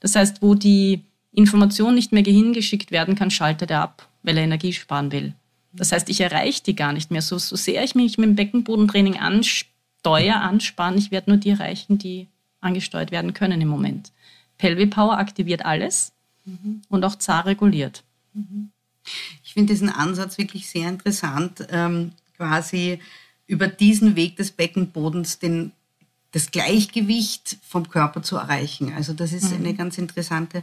das 0.00 0.16
heißt, 0.16 0.40
wo 0.40 0.54
die 0.54 1.02
Information 1.32 1.94
nicht 1.94 2.12
mehr 2.12 2.24
hingeschickt 2.24 2.90
werden 2.90 3.14
kann, 3.14 3.30
schaltet 3.30 3.70
er 3.70 3.82
ab, 3.82 4.08
weil 4.22 4.38
er 4.38 4.44
Energie 4.44 4.72
sparen 4.72 5.12
will. 5.12 5.34
Das 5.72 5.92
heißt, 5.92 6.08
ich 6.08 6.20
erreiche 6.20 6.62
die 6.62 6.74
gar 6.74 6.94
nicht 6.94 7.10
mehr. 7.10 7.22
So, 7.22 7.36
so 7.38 7.56
sehr 7.56 7.84
ich 7.84 7.94
mich 7.94 8.16
mit 8.16 8.26
dem 8.26 8.36
Beckenbodentraining 8.36 9.18
ansteuere, 9.18 10.40
anspanne, 10.40 10.96
ich 10.96 11.10
werde 11.10 11.30
nur 11.30 11.38
die 11.38 11.50
erreichen, 11.50 11.98
die 11.98 12.26
angesteuert 12.60 13.10
werden 13.10 13.34
können 13.34 13.60
im 13.60 13.68
Moment. 13.68 14.12
Pelvic 14.56 14.90
Power 14.90 15.18
aktiviert 15.18 15.64
alles 15.64 16.12
mhm. 16.48 16.82
und 16.88 17.04
auch 17.04 17.16
zar 17.16 17.46
reguliert. 17.46 18.04
Mhm. 18.34 18.70
Ich 19.42 19.54
finde 19.54 19.72
diesen 19.72 19.88
Ansatz 19.88 20.38
wirklich 20.38 20.68
sehr 20.68 20.88
interessant, 20.88 21.66
ähm, 21.70 22.12
quasi 22.36 23.00
über 23.46 23.66
diesen 23.66 24.16
Weg 24.16 24.36
des 24.36 24.50
Beckenbodens 24.50 25.38
den 25.38 25.72
das 26.32 26.50
Gleichgewicht 26.50 27.56
vom 27.66 27.88
Körper 27.88 28.22
zu 28.22 28.36
erreichen. 28.36 28.92
Also 28.94 29.14
das 29.14 29.32
ist 29.32 29.50
mhm. 29.50 29.64
eine 29.64 29.74
ganz 29.74 29.96
interessante 29.96 30.62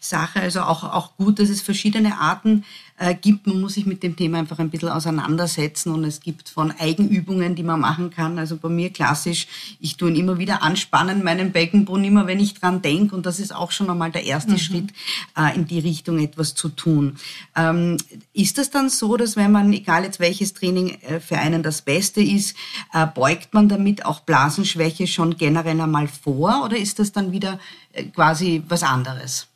Sache. 0.00 0.40
Also 0.40 0.60
auch, 0.60 0.84
auch 0.84 1.16
gut, 1.16 1.40
dass 1.40 1.48
es 1.48 1.62
verschiedene 1.62 2.18
Arten 2.18 2.64
äh, 3.00 3.14
gibt. 3.14 3.46
Man 3.46 3.60
muss 3.60 3.74
sich 3.74 3.86
mit 3.86 4.02
dem 4.04 4.14
Thema 4.14 4.38
einfach 4.38 4.60
ein 4.60 4.70
bisschen 4.70 4.90
auseinandersetzen 4.90 5.92
und 5.92 6.04
es 6.04 6.20
gibt 6.20 6.48
von 6.48 6.70
Eigenübungen, 6.78 7.56
die 7.56 7.62
man 7.64 7.80
machen 7.80 8.10
kann. 8.10 8.38
Also 8.38 8.56
bei 8.56 8.68
mir 8.68 8.90
klassisch, 8.90 9.48
ich 9.80 9.96
tue 9.96 10.10
ihn 10.10 10.16
immer 10.16 10.38
wieder 10.38 10.62
anspannen, 10.62 11.24
meinen 11.24 11.50
Beckenboden, 11.50 12.04
immer 12.04 12.26
wenn 12.28 12.38
ich 12.38 12.54
dran 12.54 12.82
denke 12.82 13.16
und 13.16 13.26
das 13.26 13.40
ist 13.40 13.54
auch 13.54 13.72
schon 13.72 13.90
einmal 13.90 14.12
der 14.12 14.24
erste 14.24 14.52
mhm. 14.52 14.58
Schritt, 14.58 14.92
äh, 15.36 15.56
in 15.56 15.66
die 15.66 15.80
Richtung 15.80 16.18
etwas 16.18 16.54
zu 16.54 16.68
tun. 16.68 17.16
Ähm, 17.56 17.96
ist 18.32 18.58
das 18.58 18.70
dann 18.70 18.90
so, 18.90 19.16
dass 19.16 19.34
wenn 19.34 19.50
man, 19.50 19.72
egal 19.72 20.04
jetzt 20.04 20.20
welches 20.20 20.52
Training 20.52 20.98
äh, 21.00 21.18
für 21.18 21.38
einen 21.38 21.62
das 21.62 21.82
Beste 21.82 22.20
ist, 22.20 22.54
äh, 22.92 23.06
beugt 23.06 23.54
man 23.54 23.68
damit 23.68 24.04
auch 24.04 24.20
Blasenschwäche 24.20 24.99
schon 25.06 25.36
generell 25.36 25.80
einmal 25.80 26.08
vor 26.08 26.64
oder 26.64 26.76
ist 26.76 26.98
das 26.98 27.12
dann 27.12 27.32
wieder 27.32 27.58
äh, 27.92 28.04
quasi 28.04 28.62
was 28.68 28.82
anderes? 28.82 29.46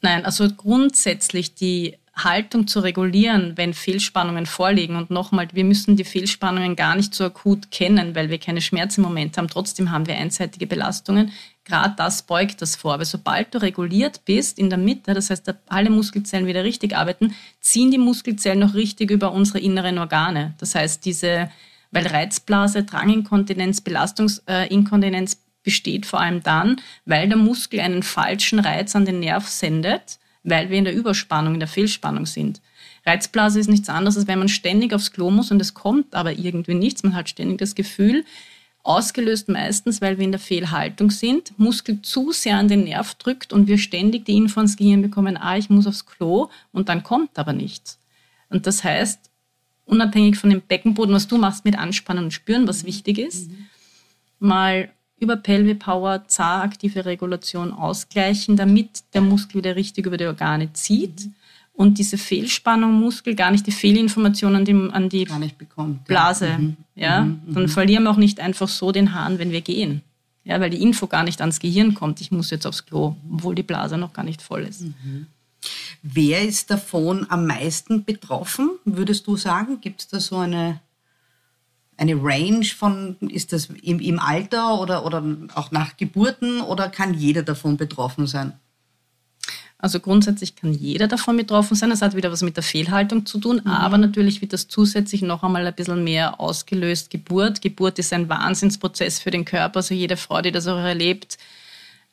Nein, 0.00 0.24
also 0.24 0.48
grundsätzlich 0.48 1.54
die 1.54 1.96
Haltung 2.24 2.66
zu 2.66 2.80
regulieren, 2.80 3.52
wenn 3.56 3.74
Fehlspannungen 3.74 4.46
vorliegen. 4.46 4.96
Und 4.96 5.10
nochmal, 5.10 5.48
wir 5.52 5.64
müssen 5.64 5.96
die 5.96 6.04
Fehlspannungen 6.04 6.76
gar 6.76 6.96
nicht 6.96 7.14
so 7.14 7.24
akut 7.24 7.70
kennen, 7.70 8.14
weil 8.14 8.30
wir 8.30 8.38
keine 8.38 8.60
Schmerzen 8.60 9.00
im 9.00 9.06
Moment 9.06 9.36
haben. 9.38 9.48
Trotzdem 9.48 9.90
haben 9.90 10.06
wir 10.06 10.16
einseitige 10.16 10.66
Belastungen. 10.66 11.32
Gerade 11.64 11.94
das 11.96 12.22
beugt 12.22 12.60
das 12.62 12.76
vor. 12.76 12.94
Aber 12.94 13.04
sobald 13.04 13.54
du 13.54 13.62
reguliert 13.62 14.24
bist 14.24 14.58
in 14.58 14.70
der 14.70 14.78
Mitte, 14.78 15.14
das 15.14 15.30
heißt, 15.30 15.52
alle 15.66 15.90
Muskelzellen 15.90 16.46
wieder 16.46 16.64
richtig 16.64 16.96
arbeiten, 16.96 17.34
ziehen 17.60 17.90
die 17.90 17.98
Muskelzellen 17.98 18.60
noch 18.60 18.74
richtig 18.74 19.10
über 19.10 19.32
unsere 19.32 19.60
inneren 19.60 19.98
Organe. 19.98 20.54
Das 20.58 20.74
heißt, 20.74 21.04
diese, 21.04 21.50
weil 21.90 22.06
Reizblase, 22.06 22.84
Dranginkontinenz, 22.84 23.80
Belastungsinkontinenz 23.80 25.38
besteht 25.62 26.06
vor 26.06 26.20
allem 26.20 26.42
dann, 26.42 26.80
weil 27.04 27.28
der 27.28 27.38
Muskel 27.38 27.80
einen 27.80 28.02
falschen 28.02 28.58
Reiz 28.58 28.94
an 28.96 29.04
den 29.04 29.20
Nerv 29.20 29.48
sendet, 29.48 30.18
weil 30.42 30.70
wir 30.70 30.78
in 30.78 30.84
der 30.84 30.94
Überspannung, 30.94 31.54
in 31.54 31.60
der 31.60 31.68
Fehlspannung 31.68 32.26
sind. 32.26 32.60
Reizblase 33.04 33.60
ist 33.60 33.68
nichts 33.68 33.88
anderes, 33.88 34.16
als 34.16 34.26
wenn 34.26 34.38
man 34.38 34.48
ständig 34.48 34.92
aufs 34.92 35.12
Klo 35.12 35.30
muss 35.30 35.50
und 35.50 35.60
es 35.60 35.74
kommt 35.74 36.14
aber 36.14 36.38
irgendwie 36.38 36.74
nichts. 36.74 37.02
Man 37.02 37.14
hat 37.14 37.28
ständig 37.28 37.58
das 37.58 37.74
Gefühl, 37.74 38.24
ausgelöst 38.82 39.48
meistens, 39.48 40.00
weil 40.00 40.18
wir 40.18 40.24
in 40.24 40.32
der 40.32 40.40
Fehlhaltung 40.40 41.10
sind, 41.10 41.52
Muskel 41.58 42.00
zu 42.02 42.32
sehr 42.32 42.56
an 42.56 42.68
den 42.68 42.84
Nerv 42.84 43.14
drückt 43.14 43.52
und 43.52 43.66
wir 43.66 43.78
ständig 43.78 44.24
die 44.24 44.36
Info 44.36 44.60
ins 44.60 44.76
Gehirn 44.76 45.02
bekommen, 45.02 45.36
ah, 45.36 45.56
ich 45.56 45.68
muss 45.68 45.86
aufs 45.86 46.06
Klo 46.06 46.48
und 46.72 46.88
dann 46.88 47.02
kommt 47.02 47.38
aber 47.38 47.52
nichts. 47.52 47.98
Und 48.48 48.66
das 48.66 48.84
heißt, 48.84 49.27
unabhängig 49.88 50.36
von 50.36 50.50
dem 50.50 50.60
Beckenboden, 50.60 51.14
was 51.14 51.26
du 51.26 51.38
machst 51.38 51.64
mit 51.64 51.78
Anspannen 51.78 52.24
und 52.24 52.32
Spüren, 52.32 52.68
was 52.68 52.84
wichtig 52.84 53.18
ist, 53.18 53.50
mhm. 53.50 53.66
mal 54.38 54.90
über 55.18 55.36
Pelvic 55.36 55.80
Power 55.80 56.28
zar-aktive 56.28 57.04
Regulation 57.04 57.72
ausgleichen, 57.72 58.56
damit 58.56 59.02
der 59.14 59.22
Muskel 59.22 59.58
wieder 59.58 59.74
richtig 59.74 60.06
über 60.06 60.16
die 60.16 60.26
Organe 60.26 60.72
zieht 60.74 61.26
mhm. 61.26 61.34
und 61.72 61.98
diese 61.98 62.18
Fehlspannung 62.18 62.92
Muskel 62.92 63.34
gar 63.34 63.50
nicht 63.50 63.66
die 63.66 63.72
Fehlinformationen 63.72 64.60
an 64.92 65.08
die, 65.08 65.28
an 65.28 65.42
die 65.42 65.52
bekommt, 65.56 66.04
Blase. 66.04 66.46
Ja. 66.46 66.58
Mhm. 66.58 66.76
ja? 66.94 67.20
Mhm. 67.24 67.40
Dann 67.48 67.62
mhm. 67.64 67.68
verlieren 67.68 68.04
wir 68.04 68.10
auch 68.10 68.16
nicht 68.16 68.40
einfach 68.40 68.68
so 68.68 68.92
den 68.92 69.14
Hahn, 69.14 69.38
wenn 69.38 69.50
wir 69.50 69.62
gehen. 69.62 70.02
Ja, 70.44 70.60
weil 70.60 70.70
die 70.70 70.82
Info 70.82 71.06
gar 71.06 71.24
nicht 71.24 71.42
ans 71.42 71.60
Gehirn 71.60 71.92
kommt, 71.92 72.22
ich 72.22 72.30
muss 72.30 72.50
jetzt 72.50 72.66
aufs 72.66 72.86
Klo, 72.86 73.16
obwohl 73.30 73.54
die 73.54 73.62
Blase 73.62 73.98
noch 73.98 74.14
gar 74.14 74.24
nicht 74.24 74.40
voll 74.40 74.62
ist. 74.62 74.84
Wer 76.02 76.42
ist 76.42 76.70
davon 76.70 77.26
am 77.28 77.46
meisten 77.46 78.04
betroffen, 78.04 78.70
würdest 78.84 79.26
du 79.26 79.36
sagen? 79.36 79.80
Gibt 79.80 80.00
es 80.00 80.08
da 80.08 80.20
so 80.20 80.36
eine 80.38 80.80
eine 81.98 82.14
Range 82.14 82.64
von, 82.64 83.16
ist 83.28 83.52
das 83.52 83.66
im, 83.82 83.98
im 83.98 84.20
Alter 84.20 84.80
oder, 84.80 85.04
oder 85.04 85.22
auch 85.54 85.72
nach 85.72 85.96
Geburten 85.96 86.60
oder 86.60 86.88
kann 86.88 87.12
jeder 87.12 87.42
davon 87.42 87.76
betroffen 87.76 88.26
sein? 88.26 88.52
Also 89.80 90.00
grundsätzlich 90.00 90.56
kann 90.56 90.72
jeder 90.72 91.06
davon 91.06 91.36
betroffen 91.36 91.76
sein. 91.76 91.90
Das 91.90 92.02
hat 92.02 92.16
wieder 92.16 92.32
was 92.32 92.42
mit 92.42 92.56
der 92.56 92.64
Fehlhaltung 92.64 93.26
zu 93.26 93.38
tun, 93.38 93.60
mhm. 93.64 93.70
aber 93.70 93.98
natürlich 93.98 94.40
wird 94.40 94.52
das 94.52 94.68
zusätzlich 94.68 95.22
noch 95.22 95.42
einmal 95.42 95.66
ein 95.66 95.74
bisschen 95.74 96.02
mehr 96.02 96.40
ausgelöst. 96.40 97.10
Geburt. 97.10 97.62
Geburt 97.62 97.98
ist 97.98 98.12
ein 98.12 98.28
Wahnsinnsprozess 98.28 99.18
für 99.18 99.30
den 99.30 99.44
Körper. 99.44 99.78
Also 99.78 99.94
jede 99.94 100.16
Frau, 100.16 100.40
die 100.40 100.52
das 100.52 100.66
auch 100.66 100.78
erlebt, 100.78 101.38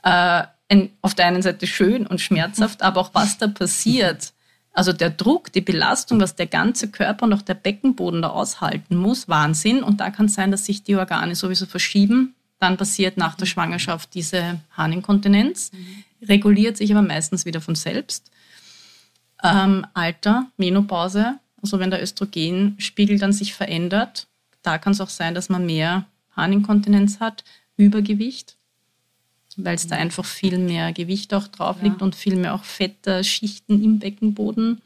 äh, 0.03 0.43
ein, 0.69 0.91
auf 1.01 1.13
der 1.13 1.27
einen 1.27 1.41
Seite 1.41 1.67
schön 1.67 2.07
und 2.07 2.21
schmerzhaft, 2.21 2.81
aber 2.81 3.01
auch 3.01 3.13
was 3.13 3.37
da 3.37 3.47
passiert 3.47 4.33
also 4.75 4.91
der 4.91 5.09
Druck, 5.09 5.53
die 5.53 5.61
Belastung, 5.61 6.19
was 6.19 6.35
der 6.35 6.47
ganze 6.47 6.91
Körper 6.91 7.25
und 7.25 7.33
auch 7.33 7.41
der 7.41 7.53
Beckenboden 7.53 8.21
da 8.21 8.29
aushalten 8.29 8.97
muss, 8.97 9.29
Wahnsinn. 9.29 9.81
Und 9.81 10.01
da 10.01 10.11
kann 10.11 10.25
es 10.25 10.33
sein, 10.33 10.51
dass 10.51 10.65
sich 10.65 10.83
die 10.83 10.97
Organe 10.97 11.33
sowieso 11.33 11.65
verschieben, 11.65 12.35
dann 12.59 12.77
passiert 12.77 13.15
nach 13.15 13.35
der 13.35 13.45
Schwangerschaft 13.45 14.13
diese 14.13 14.59
Harninkontinenz, 14.71 15.71
reguliert 16.21 16.75
sich 16.77 16.91
aber 16.91 17.01
meistens 17.01 17.45
wieder 17.45 17.61
von 17.61 17.75
selbst. 17.75 18.31
Ähm, 19.43 19.87
Alter, 19.93 20.47
Menopause, 20.57 21.39
also 21.61 21.79
wenn 21.79 21.91
der 21.91 22.03
Östrogenspiegel 22.03 23.17
dann 23.17 23.31
sich 23.31 23.53
verändert, 23.53 24.27
da 24.61 24.77
kann 24.77 24.91
es 24.91 25.01
auch 25.01 25.09
sein, 25.09 25.35
dass 25.35 25.47
man 25.47 25.65
mehr 25.65 26.05
Harninkontinenz 26.35 27.21
hat, 27.21 27.45
Übergewicht, 27.77 28.57
weil 29.57 29.75
es 29.75 29.87
da 29.87 29.95
einfach 29.95 30.25
viel 30.25 30.57
mehr 30.57 30.93
Gewicht 30.93 31.33
auch 31.33 31.47
drauf 31.47 31.81
liegt 31.81 32.01
ja. 32.01 32.05
und 32.05 32.15
viel 32.15 32.35
mehr 32.35 32.53
auch 32.53 32.63
fette 32.63 33.23
Schichten 33.23 33.83
im 33.83 33.99
Beckenboden. 33.99 34.81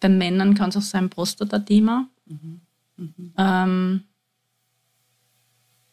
Bei 0.00 0.08
Männern 0.08 0.54
kann 0.54 0.70
es 0.70 0.76
auch 0.76 0.82
sein 0.82 1.10
Prostatathema. 1.10 2.08
Mhm. 2.26 2.60
Mhm. 2.96 3.32
Ähm, 3.36 4.02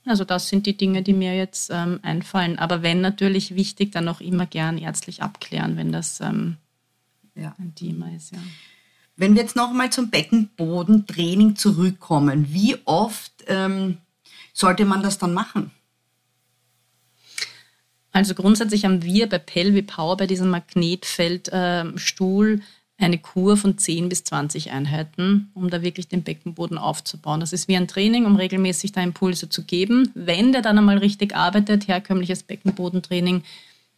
also 0.05 0.23
das 0.23 0.49
sind 0.49 0.65
die 0.65 0.75
Dinge, 0.75 1.03
die 1.03 1.13
mir 1.13 1.35
jetzt 1.35 1.69
ähm, 1.71 1.99
einfallen. 2.01 2.57
Aber 2.57 2.81
wenn 2.81 3.01
natürlich 3.01 3.55
wichtig, 3.55 3.91
dann 3.91 4.07
auch 4.07 4.19
immer 4.19 4.45
gern 4.45 4.77
ärztlich 4.77 5.21
abklären, 5.21 5.77
wenn 5.77 5.91
das 5.91 6.19
ähm, 6.21 6.57
ja. 7.35 7.55
ein 7.59 7.75
Thema 7.75 8.13
ist. 8.15 8.31
Ja. 8.31 8.39
Wenn 9.15 9.35
wir 9.35 9.43
jetzt 9.43 9.55
nochmal 9.55 9.91
zum 9.91 10.09
Beckenbodentraining 10.09 11.55
zurückkommen, 11.55 12.51
wie 12.51 12.77
oft 12.85 13.31
ähm, 13.47 13.97
sollte 14.53 14.85
man 14.85 15.03
das 15.03 15.19
dann 15.19 15.33
machen? 15.33 15.71
Also 18.11 18.35
grundsätzlich 18.35 18.85
haben 18.85 19.03
wir 19.03 19.29
bei 19.29 19.39
Pelvi 19.39 19.81
Power, 19.83 20.17
bei 20.17 20.27
diesem 20.27 20.49
Magnetfeldstuhl, 20.49 22.53
äh, 22.55 22.59
eine 23.03 23.17
Kur 23.17 23.57
von 23.57 23.77
10 23.77 24.09
bis 24.09 24.23
20 24.25 24.71
Einheiten, 24.71 25.49
um 25.53 25.69
da 25.69 25.81
wirklich 25.81 26.07
den 26.07 26.23
Beckenboden 26.23 26.77
aufzubauen. 26.77 27.39
Das 27.39 27.51
ist 27.51 27.67
wie 27.67 27.75
ein 27.75 27.87
Training, 27.87 28.25
um 28.25 28.35
regelmäßig 28.35 28.91
da 28.91 29.01
Impulse 29.01 29.49
zu 29.49 29.63
geben. 29.63 30.11
Wenn 30.13 30.51
der 30.51 30.61
dann 30.61 30.77
einmal 30.77 30.99
richtig 30.99 31.35
arbeitet, 31.35 31.87
herkömmliches 31.87 32.43
Beckenbodentraining. 32.43 33.41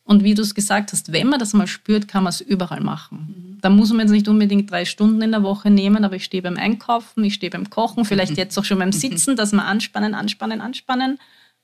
Und 0.05 0.23
wie 0.23 0.35
du 0.35 0.41
es 0.41 0.55
gesagt 0.55 0.91
hast, 0.91 1.11
wenn 1.11 1.27
man 1.27 1.39
das 1.39 1.53
mal 1.53 1.67
spürt, 1.67 2.07
kann 2.07 2.23
man 2.23 2.31
es 2.31 2.41
überall 2.41 2.81
machen. 2.81 3.27
Mhm. 3.27 3.57
Da 3.61 3.69
muss 3.69 3.91
man 3.91 4.01
jetzt 4.01 4.11
nicht 4.11 4.27
unbedingt 4.27 4.69
drei 4.69 4.85
Stunden 4.85 5.21
in 5.21 5.31
der 5.31 5.43
Woche 5.43 5.69
nehmen, 5.69 6.03
aber 6.03 6.17
ich 6.17 6.25
stehe 6.25 6.43
beim 6.43 6.57
Einkaufen, 6.57 7.23
ich 7.23 7.35
stehe 7.35 7.49
beim 7.49 7.69
Kochen, 7.69 8.05
vielleicht 8.05 8.37
jetzt 8.37 8.57
auch 8.57 8.65
schon 8.65 8.79
beim 8.79 8.91
Sitzen, 8.91 9.35
dass 9.35 9.53
man 9.53 9.65
anspannen, 9.65 10.13
anspannen, 10.13 10.61
anspannen. 10.61 11.19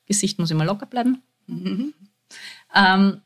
Gesicht 0.05 0.39
muss 0.39 0.51
immer 0.51 0.65
locker 0.65 0.85
bleiben. 0.85 1.21
Mhm. 1.47 1.93
Ähm, 2.73 3.21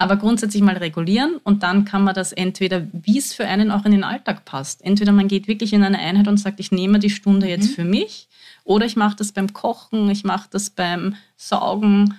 aber 0.00 0.16
grundsätzlich 0.16 0.62
mal 0.62 0.76
regulieren 0.76 1.40
und 1.42 1.64
dann 1.64 1.84
kann 1.84 2.04
man 2.04 2.14
das 2.14 2.32
entweder, 2.32 2.86
wie 2.92 3.18
es 3.18 3.34
für 3.34 3.46
einen 3.46 3.72
auch 3.72 3.84
in 3.84 3.90
den 3.90 4.04
Alltag 4.04 4.44
passt. 4.44 4.84
Entweder 4.84 5.10
man 5.10 5.26
geht 5.26 5.48
wirklich 5.48 5.72
in 5.72 5.82
eine 5.82 5.98
Einheit 5.98 6.28
und 6.28 6.38
sagt, 6.38 6.60
ich 6.60 6.70
nehme 6.70 7.00
die 7.00 7.10
Stunde 7.10 7.48
jetzt 7.48 7.70
mhm. 7.70 7.74
für 7.74 7.84
mich 7.84 8.28
oder 8.62 8.86
ich 8.86 8.94
mache 8.94 9.16
das 9.16 9.32
beim 9.32 9.52
Kochen, 9.52 10.08
ich 10.08 10.22
mache 10.22 10.48
das 10.52 10.70
beim 10.70 11.16
Saugen. 11.36 12.14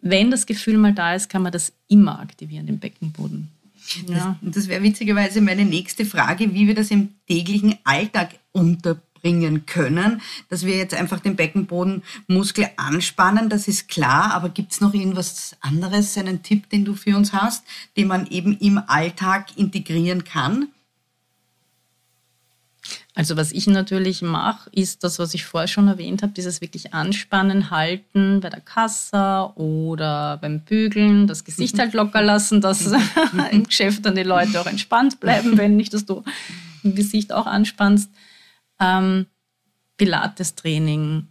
Wenn 0.00 0.30
das 0.30 0.44
Gefühl 0.44 0.76
mal 0.76 0.92
da 0.92 1.14
ist, 1.14 1.30
kann 1.30 1.42
man 1.42 1.52
das 1.52 1.72
immer 1.88 2.20
aktivieren, 2.20 2.66
den 2.66 2.78
Beckenboden. 2.78 3.50
Ja. 4.08 4.36
Das, 4.42 4.54
das 4.56 4.68
wäre 4.68 4.82
witzigerweise 4.82 5.40
meine 5.40 5.64
nächste 5.64 6.04
Frage, 6.04 6.52
wie 6.52 6.66
wir 6.66 6.74
das 6.74 6.90
im 6.90 7.14
täglichen 7.26 7.76
Alltag 7.84 8.34
unter 8.52 9.00
bringen 9.20 9.66
können, 9.66 10.20
dass 10.48 10.64
wir 10.64 10.76
jetzt 10.76 10.94
einfach 10.94 11.20
den 11.20 11.36
Beckenbodenmuskel 11.36 12.68
anspannen, 12.76 13.48
das 13.48 13.68
ist 13.68 13.88
klar, 13.88 14.32
aber 14.32 14.48
gibt 14.48 14.72
es 14.72 14.80
noch 14.80 14.94
irgendwas 14.94 15.56
anderes, 15.60 16.16
einen 16.16 16.42
Tipp, 16.42 16.70
den 16.70 16.84
du 16.84 16.94
für 16.94 17.16
uns 17.16 17.32
hast, 17.32 17.64
den 17.96 18.08
man 18.08 18.26
eben 18.28 18.56
im 18.58 18.80
Alltag 18.86 19.56
integrieren 19.56 20.24
kann? 20.24 20.68
Also 23.14 23.36
was 23.38 23.52
ich 23.52 23.66
natürlich 23.66 24.20
mache, 24.20 24.68
ist 24.72 25.02
das, 25.02 25.18
was 25.18 25.32
ich 25.32 25.46
vorher 25.46 25.68
schon 25.68 25.88
erwähnt 25.88 26.22
habe, 26.22 26.34
dieses 26.34 26.60
wirklich 26.60 26.92
Anspannen, 26.92 27.70
Halten 27.70 28.40
bei 28.40 28.50
der 28.50 28.60
Kasse 28.60 29.50
oder 29.54 30.36
beim 30.36 30.60
Bügeln, 30.60 31.26
das 31.26 31.44
Gesicht 31.44 31.78
halt 31.78 31.94
locker 31.94 32.20
lassen, 32.20 32.60
dass 32.60 32.92
im 33.50 33.64
Geschäft 33.64 34.04
dann 34.04 34.16
die 34.16 34.22
Leute 34.22 34.60
auch 34.60 34.66
entspannt 34.66 35.18
bleiben, 35.18 35.56
wenn 35.56 35.76
nicht, 35.76 35.94
dass 35.94 36.04
du 36.04 36.24
im 36.82 36.94
Gesicht 36.94 37.32
auch 37.32 37.46
anspannst 37.46 38.10
ähm, 38.80 39.26
Pilates-Training. 39.96 41.28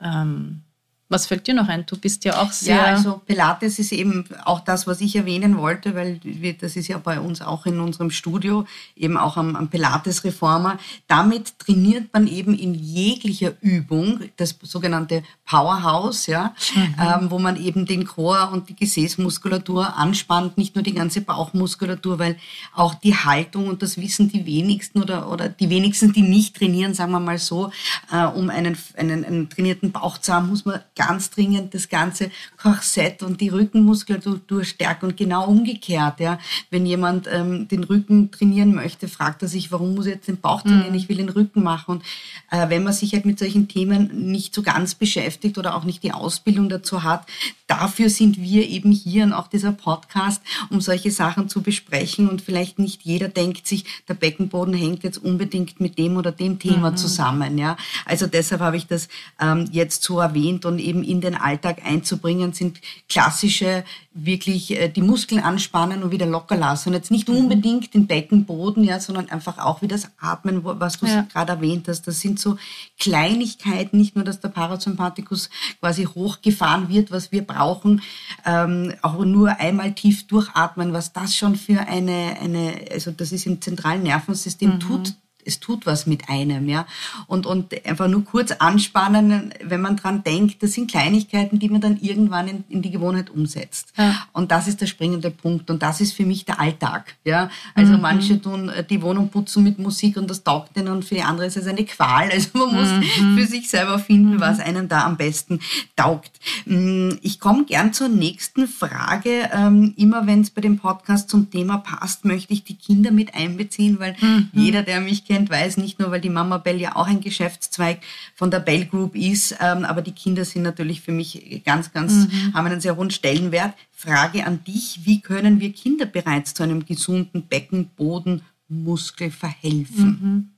Ähm, 0.00 0.64
was 1.08 1.26
fällt 1.26 1.46
dir 1.46 1.54
noch 1.54 1.68
ein? 1.68 1.86
Du 1.86 1.96
bist 1.96 2.24
ja 2.24 2.42
auch 2.42 2.52
sehr. 2.52 2.76
Ja, 2.76 2.84
also 2.84 3.22
Pilates 3.24 3.78
ist 3.78 3.92
eben 3.92 4.24
auch 4.44 4.60
das, 4.60 4.86
was 4.86 5.00
ich 5.00 5.16
erwähnen 5.16 5.56
wollte, 5.56 5.94
weil 5.94 6.20
wir, 6.22 6.52
das 6.52 6.76
ist 6.76 6.88
ja 6.88 6.98
bei 6.98 7.18
uns 7.18 7.40
auch 7.40 7.64
in 7.64 7.80
unserem 7.80 8.10
Studio, 8.10 8.66
eben 8.94 9.16
auch 9.16 9.38
am, 9.38 9.56
am 9.56 9.68
Pilates-Reformer. 9.68 10.78
Damit 11.06 11.58
trainiert 11.58 12.12
man 12.12 12.26
eben 12.26 12.54
in 12.54 12.74
jeglicher 12.74 13.52
Übung 13.62 14.20
das 14.36 14.56
sogenannte 14.62 15.22
Powerhouse, 15.46 16.26
ja, 16.26 16.54
mhm. 16.74 16.94
ähm, 17.00 17.30
wo 17.30 17.38
man 17.38 17.56
eben 17.56 17.86
den 17.86 18.06
Chor 18.06 18.50
und 18.52 18.68
die 18.68 18.76
Gesäßmuskulatur 18.76 19.96
anspannt, 19.96 20.58
nicht 20.58 20.74
nur 20.74 20.82
die 20.82 20.94
ganze 20.94 21.22
Bauchmuskulatur, 21.22 22.18
weil 22.18 22.36
auch 22.74 22.94
die 22.94 23.16
Haltung 23.16 23.68
und 23.68 23.82
das 23.82 23.96
wissen 23.96 24.28
die 24.28 24.44
wenigsten 24.44 25.00
oder, 25.00 25.30
oder 25.30 25.48
die 25.48 25.70
wenigsten, 25.70 26.12
die 26.12 26.22
nicht 26.22 26.56
trainieren, 26.56 26.92
sagen 26.92 27.12
wir 27.12 27.20
mal 27.20 27.38
so, 27.38 27.70
äh, 28.12 28.24
um 28.24 28.50
einen, 28.50 28.76
einen, 28.96 29.24
einen 29.24 29.48
trainierten 29.48 29.90
Bauch 29.90 30.18
zu 30.18 30.34
haben, 30.34 30.48
muss 30.48 30.66
man 30.66 30.80
ganz 30.98 31.30
dringend 31.30 31.72
das 31.72 31.88
ganze 31.88 32.30
Korsett 32.56 33.22
und 33.22 33.40
die 33.40 33.48
Rückenmuskulatur 33.48 34.64
stärken 34.64 35.06
und 35.06 35.16
genau 35.16 35.46
umgekehrt. 35.46 36.20
Ja. 36.20 36.38
Wenn 36.70 36.84
jemand 36.84 37.28
ähm, 37.30 37.68
den 37.68 37.84
Rücken 37.84 38.30
trainieren 38.30 38.74
möchte, 38.74 39.08
fragt 39.08 39.42
er 39.42 39.48
sich, 39.48 39.70
warum 39.70 39.94
muss 39.94 40.06
ich 40.06 40.14
jetzt 40.14 40.28
den 40.28 40.40
Bauch 40.40 40.62
trainieren? 40.62 40.90
Mhm. 40.90 40.96
Ich 40.96 41.08
will 41.08 41.16
den 41.16 41.28
Rücken 41.28 41.62
machen. 41.62 41.92
Und 41.92 42.02
äh, 42.50 42.68
wenn 42.68 42.82
man 42.82 42.92
sich 42.92 43.12
halt 43.12 43.24
mit 43.24 43.38
solchen 43.38 43.68
Themen 43.68 44.30
nicht 44.30 44.54
so 44.54 44.62
ganz 44.62 44.96
beschäftigt 44.96 45.56
oder 45.56 45.76
auch 45.76 45.84
nicht 45.84 46.02
die 46.02 46.12
Ausbildung 46.12 46.68
dazu 46.68 47.04
hat, 47.04 47.26
dafür 47.68 48.10
sind 48.10 48.40
wir 48.40 48.68
eben 48.68 48.90
hier 48.90 49.22
und 49.24 49.32
auch 49.32 49.46
dieser 49.46 49.72
Podcast, 49.72 50.42
um 50.70 50.80
solche 50.80 51.12
Sachen 51.12 51.48
zu 51.48 51.62
besprechen. 51.62 52.28
Und 52.28 52.42
vielleicht 52.42 52.80
nicht 52.80 53.02
jeder 53.02 53.28
denkt 53.28 53.68
sich, 53.68 53.84
der 54.08 54.14
Beckenboden 54.14 54.74
hängt 54.74 55.04
jetzt 55.04 55.18
unbedingt 55.18 55.80
mit 55.80 55.96
dem 55.96 56.16
oder 56.16 56.32
dem 56.32 56.58
Thema 56.58 56.90
mhm. 56.90 56.96
zusammen. 56.96 57.56
Ja. 57.56 57.76
Also 58.04 58.26
deshalb 58.26 58.60
habe 58.60 58.76
ich 58.76 58.88
das 58.88 59.08
ähm, 59.40 59.68
jetzt 59.70 60.02
so 60.02 60.18
erwähnt 60.18 60.64
und 60.64 60.80
eben 60.88 61.04
in 61.04 61.20
den 61.20 61.34
Alltag 61.34 61.84
einzubringen, 61.84 62.52
sind 62.52 62.80
klassische, 63.08 63.84
wirklich 64.12 64.72
äh, 64.72 64.88
die 64.88 65.02
Muskeln 65.02 65.42
anspannen 65.42 66.02
und 66.02 66.10
wieder 66.10 66.26
locker 66.26 66.56
lassen. 66.56 66.88
Und 66.88 66.94
jetzt 66.94 67.10
nicht 67.10 67.28
mhm. 67.28 67.36
unbedingt 67.36 67.94
den 67.94 68.06
Beckenboden, 68.06 68.82
ja, 68.82 68.98
sondern 68.98 69.28
einfach 69.28 69.58
auch 69.58 69.82
wie 69.82 69.88
das 69.88 70.08
Atmen, 70.18 70.64
was 70.64 70.98
du 70.98 71.06
ja. 71.06 71.26
gerade 71.32 71.52
erwähnt 71.52 71.88
hast. 71.88 72.06
Das 72.06 72.20
sind 72.20 72.40
so 72.40 72.56
Kleinigkeiten, 72.98 73.98
nicht 73.98 74.16
nur, 74.16 74.24
dass 74.24 74.40
der 74.40 74.48
Parasympathikus 74.48 75.50
quasi 75.80 76.04
hochgefahren 76.04 76.88
wird, 76.88 77.10
was 77.10 77.30
wir 77.30 77.46
brauchen, 77.46 78.02
ähm, 78.44 78.94
auch 79.02 79.24
nur 79.24 79.60
einmal 79.60 79.92
tief 79.92 80.26
durchatmen, 80.26 80.92
was 80.92 81.12
das 81.12 81.36
schon 81.36 81.56
für 81.56 81.80
eine, 81.80 82.36
eine 82.40 82.80
also 82.90 83.10
das 83.10 83.32
ist 83.32 83.46
im 83.46 83.60
zentralen 83.60 84.02
Nervensystem 84.02 84.74
mhm. 84.74 84.80
tut 84.80 85.14
es 85.48 85.58
tut 85.60 85.86
was 85.86 86.06
mit 86.06 86.28
einem, 86.28 86.68
ja. 86.68 86.86
Und, 87.26 87.46
und 87.46 87.74
einfach 87.84 88.06
nur 88.06 88.24
kurz 88.24 88.52
anspannen, 88.52 89.52
wenn 89.64 89.80
man 89.80 89.96
dran 89.96 90.22
denkt, 90.22 90.62
das 90.62 90.74
sind 90.74 90.90
Kleinigkeiten, 90.90 91.58
die 91.58 91.68
man 91.68 91.80
dann 91.80 91.98
irgendwann 92.00 92.46
in, 92.46 92.64
in 92.68 92.82
die 92.82 92.90
Gewohnheit 92.90 93.30
umsetzt. 93.30 93.92
Ja. 93.96 94.26
Und 94.32 94.52
das 94.52 94.68
ist 94.68 94.80
der 94.80 94.86
springende 94.86 95.30
Punkt. 95.30 95.70
Und 95.70 95.82
das 95.82 96.00
ist 96.00 96.12
für 96.12 96.24
mich 96.24 96.44
der 96.44 96.60
Alltag, 96.60 97.16
ja. 97.24 97.50
Also 97.74 97.94
mhm. 97.94 98.02
manche 98.02 98.40
tun 98.40 98.68
äh, 98.68 98.84
die 98.84 99.02
Wohnung 99.02 99.30
putzen 99.30 99.64
mit 99.64 99.78
Musik 99.78 100.16
und 100.16 100.28
das 100.28 100.44
taugt 100.44 100.76
ihnen 100.76 100.88
und 100.88 101.04
für 101.04 101.14
die 101.14 101.22
andere 101.22 101.46
ist 101.46 101.56
es 101.56 101.66
eine 101.66 101.84
Qual. 101.84 102.28
Also 102.38 102.50
man 102.58 102.74
muss 102.74 102.88
mhm. 102.90 103.36
für 103.36 103.46
sich 103.46 103.68
selber 103.68 103.98
finden, 103.98 104.34
mhm. 104.34 104.40
was 104.40 104.60
einem 104.60 104.88
da 104.88 105.06
am 105.06 105.16
besten 105.16 105.60
taugt. 105.96 106.30
Mm, 106.66 107.10
ich 107.22 107.40
komme 107.40 107.64
gern 107.64 107.92
zur 107.92 108.08
nächsten 108.08 108.68
Frage. 108.68 109.48
Ähm, 109.52 109.94
immer 109.96 110.26
wenn 110.26 110.42
es 110.42 110.50
bei 110.50 110.60
dem 110.60 110.78
Podcast 110.78 111.30
zum 111.30 111.50
Thema 111.50 111.78
passt, 111.78 112.24
möchte 112.24 112.52
ich 112.52 112.64
die 112.64 112.76
Kinder 112.76 113.10
mit 113.10 113.34
einbeziehen, 113.34 113.98
weil 113.98 114.14
mhm. 114.20 114.50
jeder, 114.52 114.82
der 114.82 115.00
mich 115.00 115.24
kennt, 115.24 115.37
kennt, 115.38 115.50
weiß, 115.50 115.76
nicht 115.76 115.98
nur, 115.98 116.10
weil 116.10 116.20
die 116.20 116.28
Mama 116.28 116.58
Bell 116.58 116.80
ja 116.80 116.96
auch 116.96 117.06
ein 117.06 117.20
Geschäftszweig 117.20 118.00
von 118.34 118.50
der 118.50 118.60
Bell 118.60 118.86
Group 118.86 119.14
ist, 119.14 119.56
ähm, 119.60 119.84
aber 119.84 120.02
die 120.02 120.12
Kinder 120.12 120.44
sind 120.44 120.62
natürlich 120.62 121.00
für 121.00 121.12
mich 121.12 121.62
ganz, 121.64 121.92
ganz, 121.92 122.12
mhm. 122.12 122.54
haben 122.54 122.66
einen 122.66 122.80
sehr 122.80 122.96
hohen 122.96 123.10
Stellenwert. 123.10 123.74
Frage 123.92 124.46
an 124.46 124.64
dich, 124.64 125.00
wie 125.04 125.20
können 125.20 125.60
wir 125.60 125.72
Kinder 125.72 126.06
bereits 126.06 126.54
zu 126.54 126.62
einem 126.62 126.84
gesunden 126.84 127.46
Beckenbodenmuskel 127.46 129.30
verhelfen? 129.30 130.06
Mhm. 130.06 130.50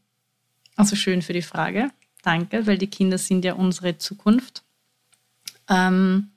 Also 0.76 0.96
schön 0.96 1.22
für 1.22 1.32
die 1.32 1.42
Frage. 1.42 1.90
Danke, 2.22 2.66
weil 2.66 2.78
die 2.78 2.86
Kinder 2.86 3.18
sind 3.18 3.44
ja 3.44 3.54
unsere 3.54 3.98
Zukunft. 3.98 4.62
Ähm, 5.68 6.28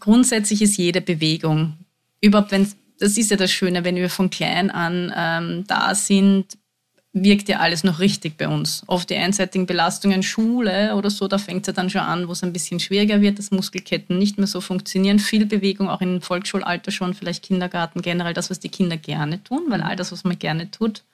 grundsätzlich 0.00 0.62
ist 0.62 0.76
jede 0.76 1.00
Bewegung, 1.00 1.76
überhaupt 2.20 2.50
wenn 2.50 2.66
das 2.98 3.16
ist 3.16 3.30
ja 3.30 3.36
das 3.36 3.50
Schöne, 3.50 3.84
wenn 3.84 3.96
wir 3.96 4.08
von 4.08 4.30
klein 4.30 4.70
an 4.70 5.12
ähm, 5.16 5.64
da 5.66 5.94
sind, 5.94 6.56
wirkt 7.14 7.48
ja 7.48 7.60
alles 7.60 7.84
noch 7.84 8.00
richtig 8.00 8.36
bei 8.36 8.48
uns. 8.48 8.82
Oft 8.88 9.08
die 9.08 9.14
einseitigen 9.14 9.66
Belastungen, 9.66 10.24
Schule 10.24 10.96
oder 10.96 11.10
so, 11.10 11.28
da 11.28 11.38
fängt 11.38 11.62
es 11.62 11.68
ja 11.68 11.72
dann 11.72 11.88
schon 11.88 12.00
an, 12.00 12.26
wo 12.26 12.32
es 12.32 12.42
ein 12.42 12.52
bisschen 12.52 12.80
schwieriger 12.80 13.20
wird, 13.20 13.38
dass 13.38 13.52
Muskelketten 13.52 14.18
nicht 14.18 14.36
mehr 14.36 14.48
so 14.48 14.60
funktionieren. 14.60 15.20
Viel 15.20 15.46
Bewegung, 15.46 15.88
auch 15.88 16.00
im 16.00 16.20
Volksschulalter 16.20 16.90
schon, 16.90 17.14
vielleicht 17.14 17.44
Kindergarten, 17.44 18.02
generell 18.02 18.34
das, 18.34 18.50
was 18.50 18.58
die 18.58 18.68
Kinder 18.68 18.96
gerne 18.96 19.42
tun, 19.44 19.62
weil 19.68 19.80
all 19.80 19.94
das, 19.94 20.10
was 20.10 20.24
man 20.24 20.38
gerne 20.40 20.72
tut, 20.72 21.04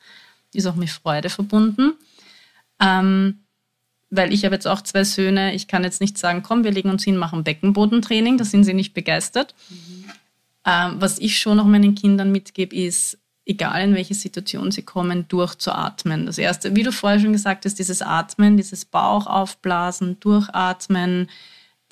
ist 0.55 0.67
auch 0.67 0.75
mit 0.75 0.89
Freude 0.89 1.29
verbunden. 1.29 1.93
Ähm, 2.81 3.41
weil 4.09 4.33
ich 4.33 4.47
habe 4.47 4.55
jetzt 4.55 4.67
auch 4.67 4.81
zwei 4.81 5.05
Söhne, 5.05 5.55
ich 5.55 5.69
kann 5.69 5.85
jetzt 5.85 6.01
nicht 6.01 6.17
sagen, 6.17 6.43
komm, 6.43 6.65
wir 6.65 6.73
legen 6.73 6.89
uns 6.89 7.05
hin, 7.05 7.19
machen 7.19 7.45
Beckenbodentraining, 7.45 8.39
da 8.39 8.45
sind 8.45 8.65
sie 8.65 8.75
nicht 8.75 8.95
begeistert. 8.95 9.55
Mhm. 9.69 10.05
Ähm, 10.65 10.95
was 10.99 11.19
ich 11.19 11.39
schon 11.39 11.59
noch 11.59 11.67
meinen 11.67 11.95
Kindern 11.95 12.33
mitgebe, 12.33 12.75
ist, 12.75 13.19
egal 13.44 13.83
in 13.83 13.94
welche 13.94 14.14
Situation 14.14 14.70
sie 14.70 14.83
kommen, 14.83 15.26
durchzuatmen. 15.29 16.26
Das 16.26 16.38
erste, 16.38 16.76
wie 16.76 16.83
du 16.83 16.92
vorher 16.92 17.20
schon 17.20 17.33
gesagt 17.33 17.64
hast, 17.64 17.79
dieses 17.79 18.03
Atmen, 18.03 18.57
dieses 18.57 18.85
Bauch 18.85 19.26
aufblasen, 19.26 20.18
durchatmen, 20.20 21.29